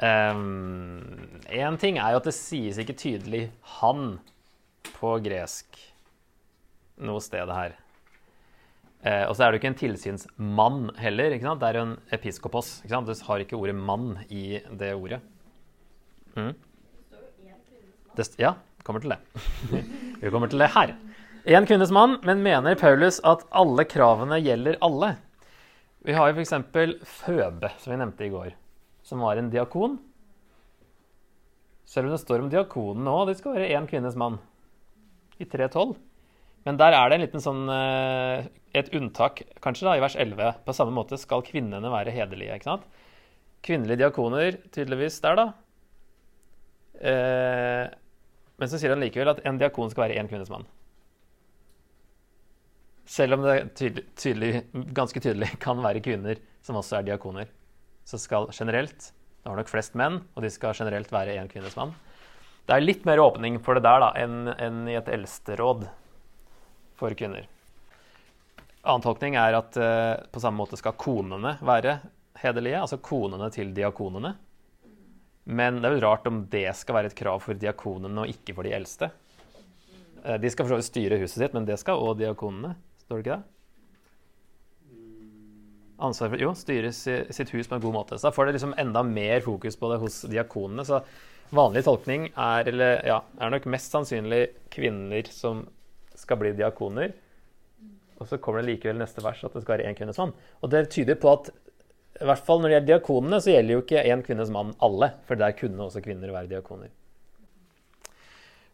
Én 0.00 1.76
ting 1.80 1.98
er 2.00 2.14
jo 2.14 2.20
at 2.22 2.28
det 2.28 2.32
sies 2.36 2.78
ikke 2.80 2.96
tydelig 2.96 3.50
'han' 3.76 4.18
på 4.96 5.18
gresk 5.24 5.76
noe 7.00 7.20
sted 7.20 7.48
her. 7.52 7.76
Eh, 9.00 9.24
og 9.24 9.32
så 9.36 9.44
er 9.44 9.50
det 9.50 9.56
jo 9.56 9.60
ikke 9.62 9.72
en 9.72 9.80
tilsynsmann 9.80 10.80
heller. 11.00 11.32
ikke 11.32 11.48
sant? 11.48 11.60
Det 11.60 11.68
er 11.68 11.78
jo 11.78 11.86
en 11.88 11.98
episkopos. 12.12 12.80
ikke 12.84 12.94
sant? 12.96 13.06
Du 13.08 13.14
har 13.28 13.38
ikke 13.40 13.56
ordet 13.56 13.76
'mann' 13.76 14.24
i 14.28 14.60
det 14.70 14.94
ordet. 14.94 15.20
Mm. 16.36 16.54
Det, 18.16 18.38
ja, 18.38 18.54
kommer 18.84 19.00
til 19.00 19.10
det. 19.10 19.18
Vi 20.20 20.30
kommer 20.30 20.48
til 20.48 20.58
det 20.58 20.70
her. 20.74 20.96
En 21.44 21.66
kvinnes 21.66 21.90
mann, 21.90 22.18
men 22.22 22.42
mener 22.42 22.74
Paulus 22.74 23.20
at 23.24 23.46
alle 23.50 23.84
kravene 23.84 24.36
gjelder 24.40 24.76
alle? 24.80 25.16
Vi 26.06 26.14
har 26.16 26.30
jo 26.30 26.36
f.eks. 26.38 26.54
Føbe, 27.04 27.72
som 27.80 27.92
vi 27.92 27.98
nevnte 28.00 28.24
i 28.24 28.32
går, 28.32 28.54
som 29.04 29.20
var 29.24 29.36
en 29.36 29.50
diakon. 29.52 29.98
Selv 31.90 32.08
om 32.08 32.14
det 32.14 32.22
står 32.22 32.44
om 32.44 32.52
diakonen 32.52 33.04
nå, 33.04 33.16
det 33.28 33.36
skal 33.40 33.58
være 33.58 33.72
én 33.76 33.88
kvinnes 33.90 34.16
mann 34.18 34.38
i 35.40 35.48
3.12. 35.48 35.96
Men 36.68 36.76
der 36.80 36.94
er 36.96 37.08
det 37.08 37.16
en 37.16 37.24
liten 37.24 37.42
sånn, 37.44 37.62
eh, 37.72 38.48
et 38.76 38.90
unntak, 38.96 39.42
kanskje 39.64 39.88
da, 39.88 39.96
i 39.96 40.02
vers 40.04 40.16
11. 40.16 40.60
På 40.64 40.76
samme 40.76 40.94
måte 40.96 41.18
skal 41.20 41.44
kvinnene 41.44 41.92
være 41.92 42.12
hederlige. 42.14 42.56
ikke 42.56 42.68
sant? 42.68 42.84
Kvinnelige 43.64 44.04
diakoner, 44.04 44.56
tydeligvis 44.72 45.20
der, 45.24 45.40
da. 45.40 45.46
Eh, 47.00 47.86
men 48.60 48.68
så 48.68 48.80
sier 48.80 48.92
han 48.92 49.00
likevel 49.04 49.32
at 49.32 49.40
en 49.48 49.60
diakon 49.60 49.92
skal 49.92 50.06
være 50.06 50.20
én 50.20 50.28
kvinnes 50.28 50.52
mann. 50.52 50.68
Selv 53.10 53.34
om 53.34 53.42
det 53.42 53.56
tydelig, 53.74 54.04
tydelig, 54.14 54.50
ganske 54.94 55.20
tydelig 55.22 55.48
kan 55.64 55.80
være 55.82 56.02
kvinner 56.04 56.38
som 56.62 56.78
også 56.78 57.00
er 57.00 57.08
diakoner, 57.08 57.48
så 58.06 58.20
skal 58.20 58.50
generelt 58.54 59.12
Det 59.40 59.48
har 59.48 59.56
nok 59.56 59.70
flest 59.72 59.94
menn, 59.96 60.18
og 60.36 60.44
de 60.44 60.50
skal 60.52 60.76
generelt 60.76 61.08
være 61.08 61.38
én 61.40 61.48
kvinnes 61.48 61.72
mann. 61.78 61.94
Det 62.68 62.74
er 62.76 62.84
litt 62.84 63.06
mer 63.08 63.22
åpning 63.22 63.56
for 63.64 63.74
det 63.74 63.86
der 63.86 64.02
da, 64.02 64.10
enn 64.20 64.50
enn 64.52 64.82
i 64.92 64.98
et 64.98 65.08
eldsteråd 65.08 65.86
for 67.00 67.16
kvinner. 67.16 67.46
Annen 68.84 69.04
tolkning 69.04 69.38
er 69.40 69.56
at 69.56 69.78
eh, 69.80 70.20
på 70.28 70.42
samme 70.44 70.60
måte 70.60 70.76
skal 70.76 70.92
konene 71.00 71.54
være 71.64 71.96
hederlige, 72.42 72.82
altså 72.84 73.00
konene 73.00 73.48
til 73.54 73.72
diakonene. 73.76 74.34
Men 75.48 75.80
det 75.80 75.88
er 75.88 75.96
vel 75.96 76.04
rart 76.04 76.28
om 76.28 76.44
det 76.52 76.68
skal 76.76 76.98
være 76.98 77.10
et 77.10 77.16
krav 77.16 77.40
for 77.42 77.56
diakonene 77.56 78.26
og 78.26 78.30
ikke 78.36 78.54
for 78.58 78.68
de 78.68 78.76
eldste. 78.76 79.10
Eh, 80.22 80.36
De 80.36 80.52
skal 80.52 80.68
for 80.68 80.76
så 80.76 80.82
vidt 80.82 80.90
styre 80.92 81.20
huset 81.24 81.40
sitt, 81.40 81.56
men 81.56 81.64
det 81.68 81.80
skal 81.80 81.98
òg 81.98 82.20
diakonene. 82.20 82.76
Står 83.10 83.18
det 83.18 83.24
ikke 83.24 83.36
det? 83.40 84.94
Ansvar 86.06 86.28
for 86.30 86.38
jo, 86.44 86.50
styre 86.54 86.92
sitt 86.94 87.50
hus 87.50 87.66
på 87.66 87.74
en 87.74 87.82
god 87.82 87.96
måte. 87.96 88.18
Så 88.20 88.28
da 88.28 88.30
får 88.36 88.46
det 88.46 88.52
liksom 88.54 88.76
enda 88.78 89.02
mer 89.02 89.42
fokus 89.42 89.74
på 89.80 89.90
det 89.90 89.96
hos 89.98 90.20
diakonene. 90.30 90.84
Så 90.86 91.00
vanlig 91.50 91.82
tolkning 91.88 92.28
er, 92.30 92.70
eller, 92.70 93.02
ja, 93.10 93.18
er 93.42 93.50
nok 93.50 93.66
mest 93.74 93.90
sannsynlig 93.90 94.44
kvinner 94.70 95.26
som 95.34 95.64
skal 96.14 96.38
bli 96.38 96.54
diakoner. 96.54 97.10
Og 98.22 98.30
så 98.30 98.38
kommer 98.38 98.62
det 98.62 98.76
likevel 98.76 99.02
neste 99.02 99.26
vers 99.26 99.42
at 99.42 99.58
det 99.58 99.64
skal 99.64 99.80
være 99.80 99.90
én 99.90 99.98
kvinnes 99.98 100.22
mann. 100.22 100.36
Og 100.62 100.70
det 100.70 100.86
tyder 100.94 101.18
på 101.18 101.34
at 101.34 101.50
i 101.50 102.30
hvert 102.30 102.46
fall 102.46 102.62
når 102.62 102.68
det 102.68 102.76
gjelder 102.76 102.92
diakonene, 102.94 103.42
så 103.42 103.56
gjelder 103.56 103.74
jo 103.74 103.82
ikke 103.88 104.06
én 104.06 104.22
kvinnes 104.22 104.54
mann 104.54 104.70
alle. 104.86 105.10
For 105.26 105.40
der 105.40 105.58
kunne 105.58 105.90
også 105.90 106.06
kvinner 106.06 106.30
være 106.30 106.54
diakoner. 106.54 106.94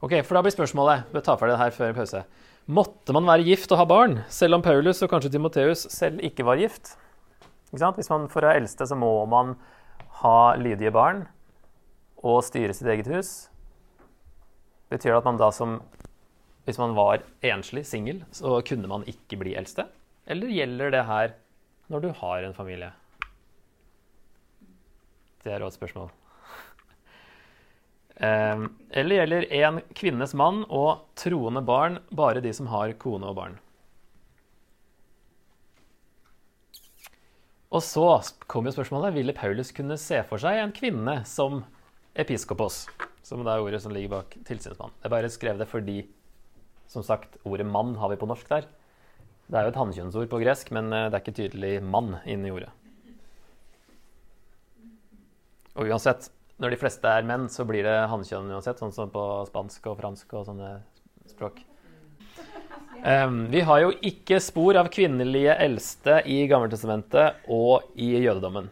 Ok, 0.05 0.21
for 0.21 0.37
da 0.37 0.45
blir 0.45 0.53
spørsmålet 0.53 1.09
Vi 1.15 1.25
tar 1.25 1.41
ferdig 1.41 1.57
det 1.57 1.63
her 1.65 1.73
før 1.73 1.97
pause. 1.97 2.27
Måtte 2.67 3.15
man 3.15 3.29
være 3.29 3.45
gift 3.47 3.71
og 3.71 3.79
ha 3.79 3.85
barn, 3.87 4.17
selv 4.27 4.57
om 4.57 4.63
Paulus 4.65 4.99
og 5.05 5.11
kanskje 5.13 5.31
Timoteus 5.37 5.85
selv 5.95 6.19
ikke 6.27 6.43
var 6.47 6.59
gift? 6.59 6.97
Ikke? 7.71 7.93
Hvis 7.95 8.11
man 8.11 8.27
for 8.33 8.43
å 8.43 8.49
være 8.49 8.63
eldste, 8.63 8.89
så 8.91 8.97
må 8.99 9.11
man 9.31 9.55
ha 10.23 10.57
lydige 10.59 10.91
barn 10.95 11.27
og 12.27 12.41
styre 12.43 12.75
sitt 12.75 12.89
eget 12.91 13.07
hus. 13.13 13.31
Betyr 14.91 15.13
det 15.13 15.21
at 15.21 15.29
man 15.29 15.39
da 15.39 15.53
som 15.55 15.81
Hvis 16.67 16.81
man 16.83 16.97
var 16.97 17.23
enslig, 17.47 17.85
singel, 17.87 18.25
så 18.35 18.59
kunne 18.67 18.89
man 18.91 19.05
ikke 19.07 19.37
bli 19.39 19.53
eldste? 19.55 19.85
Eller 20.27 20.51
gjelder 20.51 20.91
det 20.91 21.05
her 21.07 21.37
når 21.87 22.03
du 22.03 22.09
har 22.19 22.43
en 22.43 22.57
familie? 22.57 22.89
Det 25.45 25.53
er 25.55 25.63
også 25.63 25.77
et 25.77 25.79
spørsmål. 25.79 26.11
Eh, 28.17 28.65
eller 28.97 29.21
gjelder 29.21 29.47
én 29.53 29.83
kvinnes 29.95 30.33
mann 30.35 30.63
og 30.73 31.05
troende 31.21 31.61
barn 31.61 32.01
bare 32.09 32.41
de 32.45 32.53
som 32.57 32.71
har 32.73 32.95
kone 33.01 33.29
og 33.29 33.37
barn? 33.37 33.59
Og 37.77 37.83
så 37.85 38.07
kommer 38.49 38.71
jo 38.71 38.79
spørsmålet 38.79 39.17
ville 39.19 39.35
Paulus 39.37 39.73
kunne 39.75 39.99
se 40.01 40.23
for 40.29 40.41
seg 40.41 40.63
en 40.63 40.73
kvinne 40.73 41.19
som 41.29 41.65
episkopos, 42.17 42.87
som 43.27 43.43
det 43.45 43.53
er 43.53 43.65
ordet 43.65 43.83
som 43.85 43.93
ligger 43.93 44.15
bak 44.15 44.37
tilsynsmann. 44.49 44.95
Jeg 45.03 45.13
bare 45.13 45.33
skrev 45.33 45.61
det 45.61 45.69
fordi, 45.69 45.99
som 46.89 47.05
sagt, 47.05 47.37
ordet 47.45 47.67
mann 47.69 47.97
har 48.01 48.09
vi 48.09 48.21
på 48.21 48.29
norsk 48.31 48.49
der. 48.49 48.71
Det 49.47 49.59
er 49.59 49.67
jo 49.67 49.75
et 49.75 49.79
hannkjønnsord 49.83 50.31
på 50.31 50.41
gresk, 50.41 50.73
men 50.75 50.89
eh, 50.89 51.09
det 51.11 51.19
er 51.19 51.25
ikke 51.25 51.37
tydelig 51.37 51.75
mann 51.85 52.17
inni 52.25 52.55
ordet. 52.55 52.73
Og 55.77 55.91
uansett, 55.91 56.31
når 56.63 56.73
de 56.73 56.79
fleste 56.81 57.11
er 57.11 57.27
menn, 57.29 57.49
så 57.53 57.67
blir 57.69 57.85
det 57.85 57.97
hannkjønn 58.11 58.53
uansett, 58.55 58.81
sånn 58.81 58.95
som 58.95 59.11
på 59.13 59.23
spansk 59.51 59.91
og 59.91 59.99
fransk 60.01 60.37
og 60.39 60.47
sånne 60.49 60.71
språk. 61.29 61.61
Um, 63.05 63.45
vi 63.53 63.61
har 63.61 63.83
jo 63.83 63.93
ikke 64.09 64.41
spor 64.43 64.79
av 64.81 64.89
kvinnelige 64.93 65.53
eldste 65.63 66.23
i 66.33 66.41
Gammeltestamentet 66.51 67.45
og 67.53 67.93
i 68.01 68.15
jødedommen. 68.25 68.71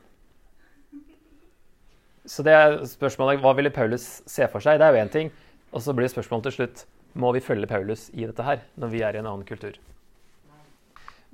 Så 2.24 2.42
det 2.42 2.54
er 2.56 2.78
spørsmålet 2.88 3.42
hva 3.44 3.52
ville 3.56 3.72
Paulus 3.74 4.22
se 4.24 4.48
for 4.48 4.64
seg? 4.64 4.80
Det 4.80 4.86
er 4.86 4.96
jo 4.96 5.04
én 5.04 5.12
ting. 5.12 5.32
Og 5.76 5.82
så 5.84 5.92
blir 5.92 6.08
spørsmålet 6.08 6.48
til 6.48 6.56
slutt 6.56 6.84
må 7.20 7.30
vi 7.36 7.42
følge 7.44 7.68
Paulus 7.70 8.08
i 8.14 8.24
dette 8.24 8.46
her, 8.46 8.64
når 8.80 8.90
vi 8.90 9.02
er 9.04 9.14
i 9.14 9.20
en 9.20 9.28
annen 9.28 9.46
kultur. 9.46 9.76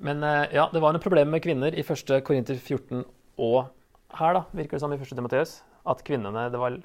Men 0.01 0.25
eh, 0.25 0.51
ja, 0.57 0.67
det 0.73 0.83
var 0.83 0.93
noen 0.93 1.05
problemer 1.05 1.31
med 1.31 1.45
kvinner 1.45 1.77
i 1.77 1.85
første 1.87 2.21
Korinter 2.27 2.59
14 2.59 3.05
og 3.41 3.71
her, 4.19 4.35
da, 4.35 4.43
virker 4.57 4.77
det 4.77 4.83
som, 4.83 4.93
i 4.93 4.99
første 4.99 5.17
Timoteus. 5.17 5.61
At 5.89 6.03
kvinnene 6.05 6.49
det 6.53 6.61
var, 6.61 6.77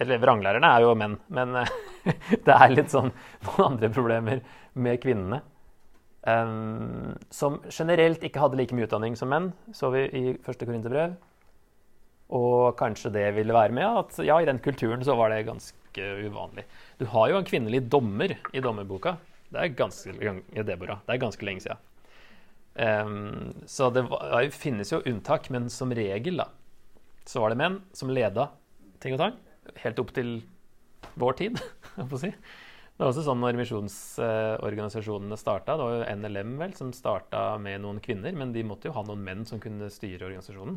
Eller 0.00 0.20
vranglærerne 0.22 0.68
er 0.72 0.84
jo 0.84 0.94
menn, 0.96 1.18
men 1.28 1.56
eh, 1.60 1.72
det 2.46 2.54
er 2.54 2.72
litt 2.72 2.92
sånn 2.92 3.10
noen 3.44 3.64
andre 3.66 3.90
problemer 3.92 4.40
med 4.72 5.00
kvinnene. 5.02 5.42
Um, 6.20 7.16
som 7.32 7.62
generelt 7.72 8.24
ikke 8.24 8.42
hadde 8.42 8.58
like 8.60 8.76
mye 8.76 8.84
utdanning 8.84 9.16
som 9.16 9.30
menn, 9.32 9.50
så 9.72 9.88
vi 9.92 10.06
i 10.16 10.24
første 10.44 10.68
Korinterbrev. 10.68 11.16
Og 12.36 12.76
kanskje 12.78 13.12
det 13.14 13.26
ville 13.36 13.56
være 13.56 13.74
med 13.74 14.00
at 14.02 14.20
ja, 14.24 14.36
i 14.38 14.48
den 14.48 14.60
kulturen 14.62 15.02
så 15.04 15.16
var 15.18 15.32
det 15.32 15.46
ganske 15.48 16.08
uvanlig. 16.26 16.66
Du 17.00 17.06
har 17.10 17.32
jo 17.32 17.40
en 17.40 17.48
kvinnelig 17.48 17.82
dommer 17.90 18.36
i 18.52 18.62
dommerboka. 18.62 19.16
Det 19.50 19.62
er 19.64 19.72
ganske, 19.74 20.12
Deborah. 20.62 21.00
Det 21.06 21.16
er 21.16 21.24
ganske 21.24 21.46
lenge 21.46 21.64
siden. 21.64 21.86
Um, 22.80 23.64
så 23.66 23.90
det, 23.90 24.04
var, 24.06 24.28
det 24.36 24.54
finnes 24.54 24.92
jo 24.92 25.02
unntak, 25.02 25.48
men 25.50 25.66
som 25.72 25.90
regel 25.96 26.38
da, 26.38 26.46
så 27.28 27.42
var 27.42 27.52
det 27.52 27.60
menn 27.60 27.78
som 27.96 28.10
leda 28.12 28.50
ting 29.02 29.16
og 29.16 29.22
tang. 29.22 29.38
Helt 29.82 30.00
opp 30.02 30.12
til 30.16 30.40
vår 31.20 31.38
tid, 31.40 31.60
jeg 31.98 32.20
si. 32.20 32.30
Det 32.30 33.06
var 33.06 33.14
også 33.14 33.22
sånn 33.24 33.40
når 33.40 33.56
misjonsorganisasjonene 33.56 35.36
starta. 35.40 35.78
Det 35.78 35.84
var 35.86 35.94
jo 35.94 36.16
NLM 36.20 36.50
vel, 36.60 36.74
som 36.76 36.90
starta 36.92 37.54
med 37.62 37.80
noen 37.80 38.00
kvinner, 38.04 38.34
men 38.36 38.52
de 38.52 38.64
måtte 38.68 38.90
jo 38.90 38.96
ha 38.98 39.04
noen 39.08 39.22
menn 39.24 39.46
som 39.48 39.62
kunne 39.62 39.88
styre 39.88 40.26
organisasjonen. 40.26 40.76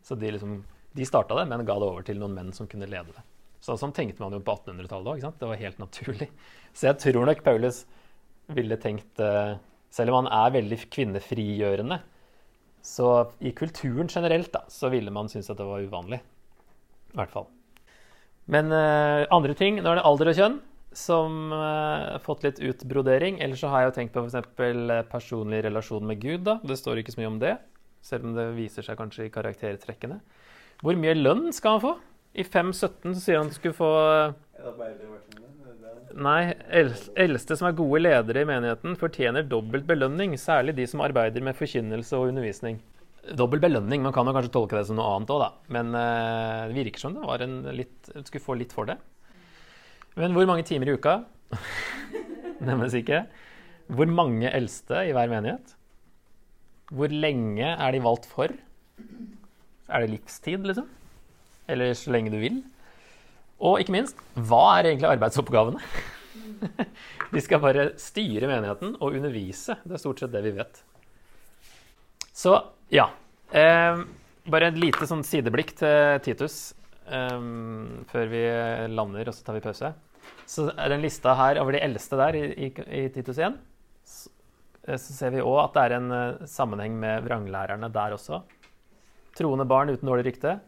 Så 0.00 0.16
de, 0.16 0.30
liksom, 0.32 0.62
de 0.96 1.04
starta 1.04 1.36
det, 1.36 1.44
men 1.50 1.66
ga 1.68 1.76
det 1.76 1.90
over 1.90 2.06
til 2.08 2.22
noen 2.22 2.38
menn 2.38 2.54
som 2.56 2.70
kunne 2.72 2.88
lede 2.88 3.12
det. 3.12 3.24
Så 3.60 3.76
sånn 3.76 3.92
tenkte 3.92 4.22
man 4.22 4.32
jo 4.32 4.40
på 4.40 4.54
1800-tallet 4.54 5.12
òg. 5.12 5.38
Det 5.42 5.50
var 5.50 5.60
helt 5.60 5.82
naturlig. 5.82 6.30
Så 6.72 6.88
jeg 6.88 7.00
tror 7.02 7.28
nok 7.28 7.44
Paulus 7.44 7.82
ville 8.56 8.78
tenkt 8.80 9.20
eh, 9.20 9.58
Selv 9.92 10.12
om 10.12 10.22
han 10.22 10.32
er 10.32 10.54
veldig 10.56 10.78
kvinnefrigjørende, 10.92 11.96
så 12.88 13.12
i 13.44 13.52
kulturen 13.56 14.08
generelt 14.08 14.50
da, 14.54 14.64
så 14.72 14.88
ville 14.92 15.12
man 15.12 15.28
synes 15.28 15.50
at 15.52 15.60
det 15.60 15.66
var 15.68 15.84
uvanlig. 15.84 16.22
I 17.12 17.20
hvert 17.20 17.32
fall. 17.32 17.48
Men 18.48 18.72
uh, 18.72 19.28
andre 19.34 19.54
ting, 19.56 19.82
nå 19.82 19.92
er 19.92 20.00
det 20.00 20.08
alder 20.08 20.32
og 20.32 20.38
kjønn 20.38 20.58
som 20.96 21.52
eh, 21.52 21.58
har 22.14 22.22
fått 22.24 22.44
litt 22.46 22.60
utbrodering. 22.64 23.38
Ellers 23.44 23.60
så 23.62 23.70
har 23.72 23.82
jeg 23.82 23.90
jo 23.90 23.94
tenkt 23.98 24.14
på 24.14 24.24
f.eks. 24.24 24.48
personlig 25.10 25.60
relasjon 25.66 26.06
med 26.08 26.20
Gud. 26.22 26.46
da. 26.48 26.58
Det 26.64 26.78
står 26.80 27.02
ikke 27.02 27.14
så 27.14 27.20
mye 27.20 27.30
om 27.30 27.38
det, 27.42 27.54
selv 28.04 28.28
om 28.28 28.36
det 28.36 28.46
viser 28.56 28.86
seg 28.86 28.98
kanskje 28.98 29.28
i 29.28 29.32
karaktertrekkene. 29.34 30.18
Hvor 30.82 30.98
mye 30.98 31.14
lønn 31.18 31.52
skal 31.54 31.76
han 31.76 31.84
få? 31.84 31.94
I 32.38 32.44
5.17 32.46 33.12
så 33.12 33.20
sier 33.20 33.40
han 33.40 33.52
skulle 33.52 33.76
få 33.76 33.92
Nei, 36.18 36.54
eldste 36.72 37.56
som 37.58 37.68
er 37.68 37.76
gode 37.78 38.00
ledere 38.00 38.42
i 38.42 38.48
menigheten, 38.48 38.96
fortjener 38.98 39.44
dobbelt 39.46 39.84
belønning, 39.86 40.32
særlig 40.40 40.74
de 40.78 40.86
som 40.88 41.02
arbeider 41.04 41.44
med 41.44 41.56
forkynnelse 41.58 42.16
og 42.16 42.32
undervisning. 42.32 42.80
Dobbel 43.38 43.60
belønning, 43.62 44.02
man 44.02 44.14
kan 44.16 44.26
jo 44.26 44.32
kanskje 44.34 44.54
tolke 44.54 44.78
det 44.78 44.86
som 44.88 44.96
noe 44.98 45.10
annet 45.14 45.30
òg, 45.34 45.42
da. 45.44 45.50
Men 45.76 45.92
eh, 45.98 46.62
det 46.70 46.78
virker 46.80 47.02
som 47.02 47.14
det 47.14 47.26
var 47.28 47.44
en 47.44 47.58
litt, 47.76 48.10
skulle 48.24 48.44
få 48.44 48.56
litt 48.58 48.74
for 48.74 48.88
det. 48.88 48.96
Men 50.18 50.34
hvor 50.34 50.48
mange 50.48 50.64
timer 50.66 50.90
i 50.90 50.96
uka? 50.96 51.20
Nevnes 52.66 52.96
ikke. 52.98 53.26
Hvor 53.92 54.08
mange 54.10 54.50
eldste 54.50 55.04
i 55.06 55.12
hver 55.16 55.30
menighet? 55.30 55.76
Hvor 56.88 57.12
lenge 57.12 57.68
er 57.68 57.94
de 57.94 58.02
valgt 58.02 58.26
for? 58.32 58.52
Er 59.88 60.02
det 60.02 60.12
livstid, 60.16 60.64
liksom? 60.66 60.88
Eller 61.68 61.92
så 61.96 62.12
lenge 62.14 62.32
du 62.32 62.40
vil? 62.40 62.62
Og 63.58 63.80
ikke 63.82 63.94
minst, 63.94 64.18
hva 64.34 64.78
er 64.78 64.92
egentlig 64.92 65.10
arbeidsoppgavene? 65.10 65.82
De 67.34 67.42
skal 67.44 67.62
bare 67.62 67.90
styre 68.00 68.50
menigheten 68.50 68.94
og 68.98 69.16
undervise. 69.18 69.78
Det 69.84 69.98
er 69.98 70.02
stort 70.02 70.22
sett 70.22 70.34
det 70.34 70.44
vi 70.46 70.54
vet. 70.58 70.82
Så 72.34 72.54
ja. 72.94 73.08
Eh, 73.50 74.02
bare 74.48 74.70
et 74.70 74.78
lite 74.80 75.06
sånn 75.08 75.24
sideblikk 75.26 75.74
til 75.78 76.20
Titus 76.24 76.58
eh, 77.08 77.40
før 78.12 78.30
vi 78.30 78.44
lander, 78.92 79.28
og 79.28 79.36
så 79.36 79.46
tar 79.46 79.58
vi 79.58 79.64
pause. 79.64 79.92
Så 80.48 80.70
er 80.72 80.88
det 80.88 80.98
en 80.98 81.04
lista 81.04 81.34
her 81.36 81.60
over 81.60 81.76
de 81.76 81.82
eldste 81.84 82.18
der 82.20 82.36
i, 82.38 82.44
i, 82.68 82.70
i 82.72 83.04
Titus 83.12 83.40
1. 83.44 83.58
Så, 84.08 84.30
eh, 84.86 84.96
så 84.96 85.16
ser 85.16 85.34
vi 85.34 85.44
òg 85.44 85.60
at 85.66 85.76
det 85.76 85.84
er 85.84 85.96
en 85.98 86.10
eh, 86.14 86.46
sammenheng 86.48 86.96
med 87.00 87.26
vranglærerne 87.26 87.90
der 87.92 88.16
også. 88.16 88.42
Troende 89.38 89.68
barn 89.68 89.92
uten 89.92 90.08
dårlig 90.08 90.30
rykte. 90.30 90.58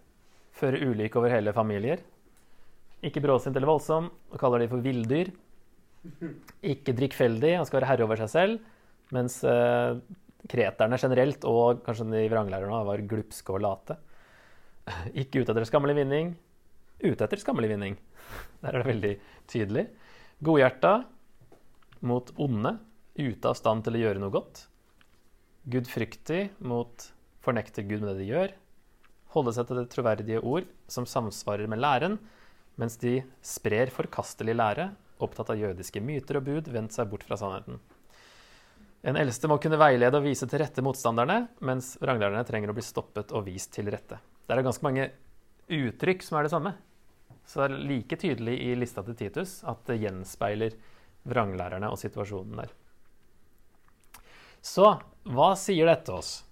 Fører 0.57 0.85
ulykke 0.91 1.21
over 1.21 1.33
hele 1.33 1.55
familier. 1.57 2.03
Ikke 3.07 3.23
bråsint 3.25 3.57
eller 3.57 3.71
voldsom, 3.71 4.11
og 4.31 4.41
kaller 4.41 4.63
de 4.63 4.69
for 4.71 4.85
villdyr. 4.85 5.31
Ikke 6.65 6.95
drikkfeldig, 6.97 7.55
han 7.59 7.69
skal 7.69 7.81
være 7.81 7.91
herre 7.93 8.07
over 8.07 8.21
seg 8.21 8.33
selv. 8.33 8.69
Mens 9.15 9.41
eh, 9.45 10.01
kreterne 10.51 10.99
generelt, 11.01 11.45
og 11.49 11.83
kanskje 11.87 12.09
de 12.13 12.27
vranglærerne, 12.33 12.83
var 12.89 13.05
glupske 13.09 13.57
og 13.57 13.65
late. 13.65 13.97
Ikke 15.21 15.43
ute 15.43 15.53
etter 15.53 15.69
skammelig 15.69 15.97
vinning. 16.03 16.35
Ute 17.01 17.25
etter 17.25 17.41
skammelig 17.41 17.73
vinning. 17.73 17.97
Der 18.61 18.75
er 18.75 18.83
det 18.83 18.91
veldig 18.91 19.15
tydelig. 19.51 19.87
Godhjerta 20.45 20.95
mot 22.07 22.33
onde, 22.41 22.77
ute 23.21 23.49
av 23.49 23.57
stand 23.59 23.85
til 23.85 23.99
å 23.99 24.03
gjøre 24.05 24.23
noe 24.23 24.33
godt. 24.33 24.65
Gudfryktig 25.71 26.43
mot 26.65 27.09
fornekter 27.45 27.85
Gud 27.89 28.05
med 28.05 28.15
det 28.15 28.23
de 28.23 28.29
gjør. 28.31 28.55
Holde 29.35 29.55
seg 29.55 29.69
til 29.69 29.81
det 29.81 29.91
troverdige 29.93 30.41
ord 30.41 30.69
som 30.91 31.07
samsvarer 31.09 31.69
med 31.71 31.83
læren, 31.83 32.17
mens 32.79 32.99
de 33.01 33.21
sprer 33.43 33.91
forkastelig 33.95 34.55
lære, 34.57 34.91
opptatt 35.21 35.53
av 35.53 35.59
jødiske 35.61 36.03
myter 36.05 36.39
og 36.41 36.47
bud, 36.47 36.71
vendt 36.73 36.95
seg 36.97 37.11
bort 37.11 37.27
fra 37.27 37.39
sannheten. 37.41 37.81
En 39.01 39.17
eldste 39.17 39.49
må 39.49 39.57
kunne 39.61 39.81
veilede 39.81 40.19
og 40.19 40.27
vise 40.27 40.47
til 40.49 40.61
rette 40.61 40.85
motstanderne, 40.85 41.47
mens 41.65 41.95
vranglærerne 42.03 42.45
trenger 42.49 42.73
å 42.73 42.77
bli 42.77 42.85
stoppet 42.85 43.33
og 43.33 43.47
vist 43.47 43.73
til 43.73 43.89
rette. 43.93 44.21
Det 44.45 44.53
er 44.53 44.65
ganske 44.67 44.85
mange 44.85 45.09
uttrykk 45.71 46.25
som 46.27 46.37
er 46.37 46.47
det 46.47 46.53
samme. 46.53 46.75
Så 47.49 47.63
det 47.63 47.67
er 47.71 47.89
like 47.89 48.19
tydelig 48.21 48.59
i 48.61 48.75
lista 48.77 49.03
til 49.07 49.17
Titus 49.17 49.61
at 49.69 49.81
det 49.89 50.03
gjenspeiler 50.03 50.77
vranglærerne 51.29 51.89
og 51.91 51.99
situasjonen 52.01 52.61
der. 52.61 52.75
Så 54.61 54.93
hva 55.25 55.55
sier 55.57 55.89
dette 55.89 56.13
oss? 56.13 56.43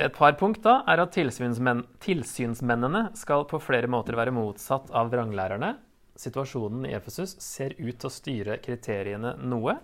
Et 0.00 0.12
par 0.16 0.32
punkt 0.40 0.62
da 0.64 0.78
er 0.88 1.02
at 1.02 1.12
tilsynsmenn, 1.12 1.82
tilsynsmennene 2.00 3.10
skal 3.20 3.44
på 3.50 3.58
flere 3.60 3.90
måter 3.90 4.16
være 4.16 4.32
motsatt 4.32 4.88
av 4.96 5.10
vranglærerne. 5.12 5.74
Situasjonen 6.16 6.86
i 6.88 6.94
Efesus 6.96 7.34
ser 7.44 7.74
ut 7.76 7.98
til 8.00 8.08
å 8.08 8.12
styre 8.12 8.56
kriteriene 8.64 9.34
noe. 9.44 9.76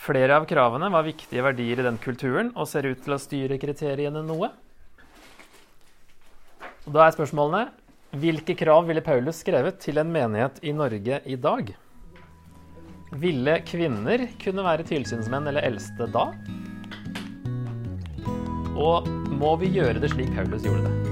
Flere 0.00 0.36
av 0.36 0.46
kravene 0.48 0.90
var 0.92 1.06
viktige 1.08 1.44
verdier 1.44 1.80
i 1.80 1.86
den 1.88 1.96
kulturen 2.00 2.52
og 2.54 2.68
ser 2.68 2.88
ut 2.88 3.00
til 3.04 3.16
å 3.16 3.20
styre 3.20 3.56
kriteriene 3.60 4.22
noe. 4.28 4.50
Og 6.84 6.92
da 6.96 7.06
er 7.06 7.16
spørsmålene 7.16 7.66
hvilke 8.20 8.56
krav 8.58 8.88
ville 8.88 9.04
Paulus 9.06 9.40
skrevet 9.40 9.80
til 9.80 10.00
en 10.02 10.12
menighet 10.12 10.60
i 10.66 10.72
Norge 10.76 11.20
i 11.24 11.36
dag? 11.40 11.72
Ville 13.24 13.56
kvinner 13.64 14.26
kunne 14.42 14.66
være 14.66 14.88
tilsynsmenn 14.88 15.48
eller 15.48 15.64
eldste 15.68 16.08
da? 16.12 16.28
Og 18.80 19.08
må 19.36 19.56
vi 19.60 19.72
gjøre 19.76 20.00
det 20.00 20.14
slik 20.14 20.32
Paulus 20.36 20.64
gjorde 20.64 20.88
det? 20.88 21.09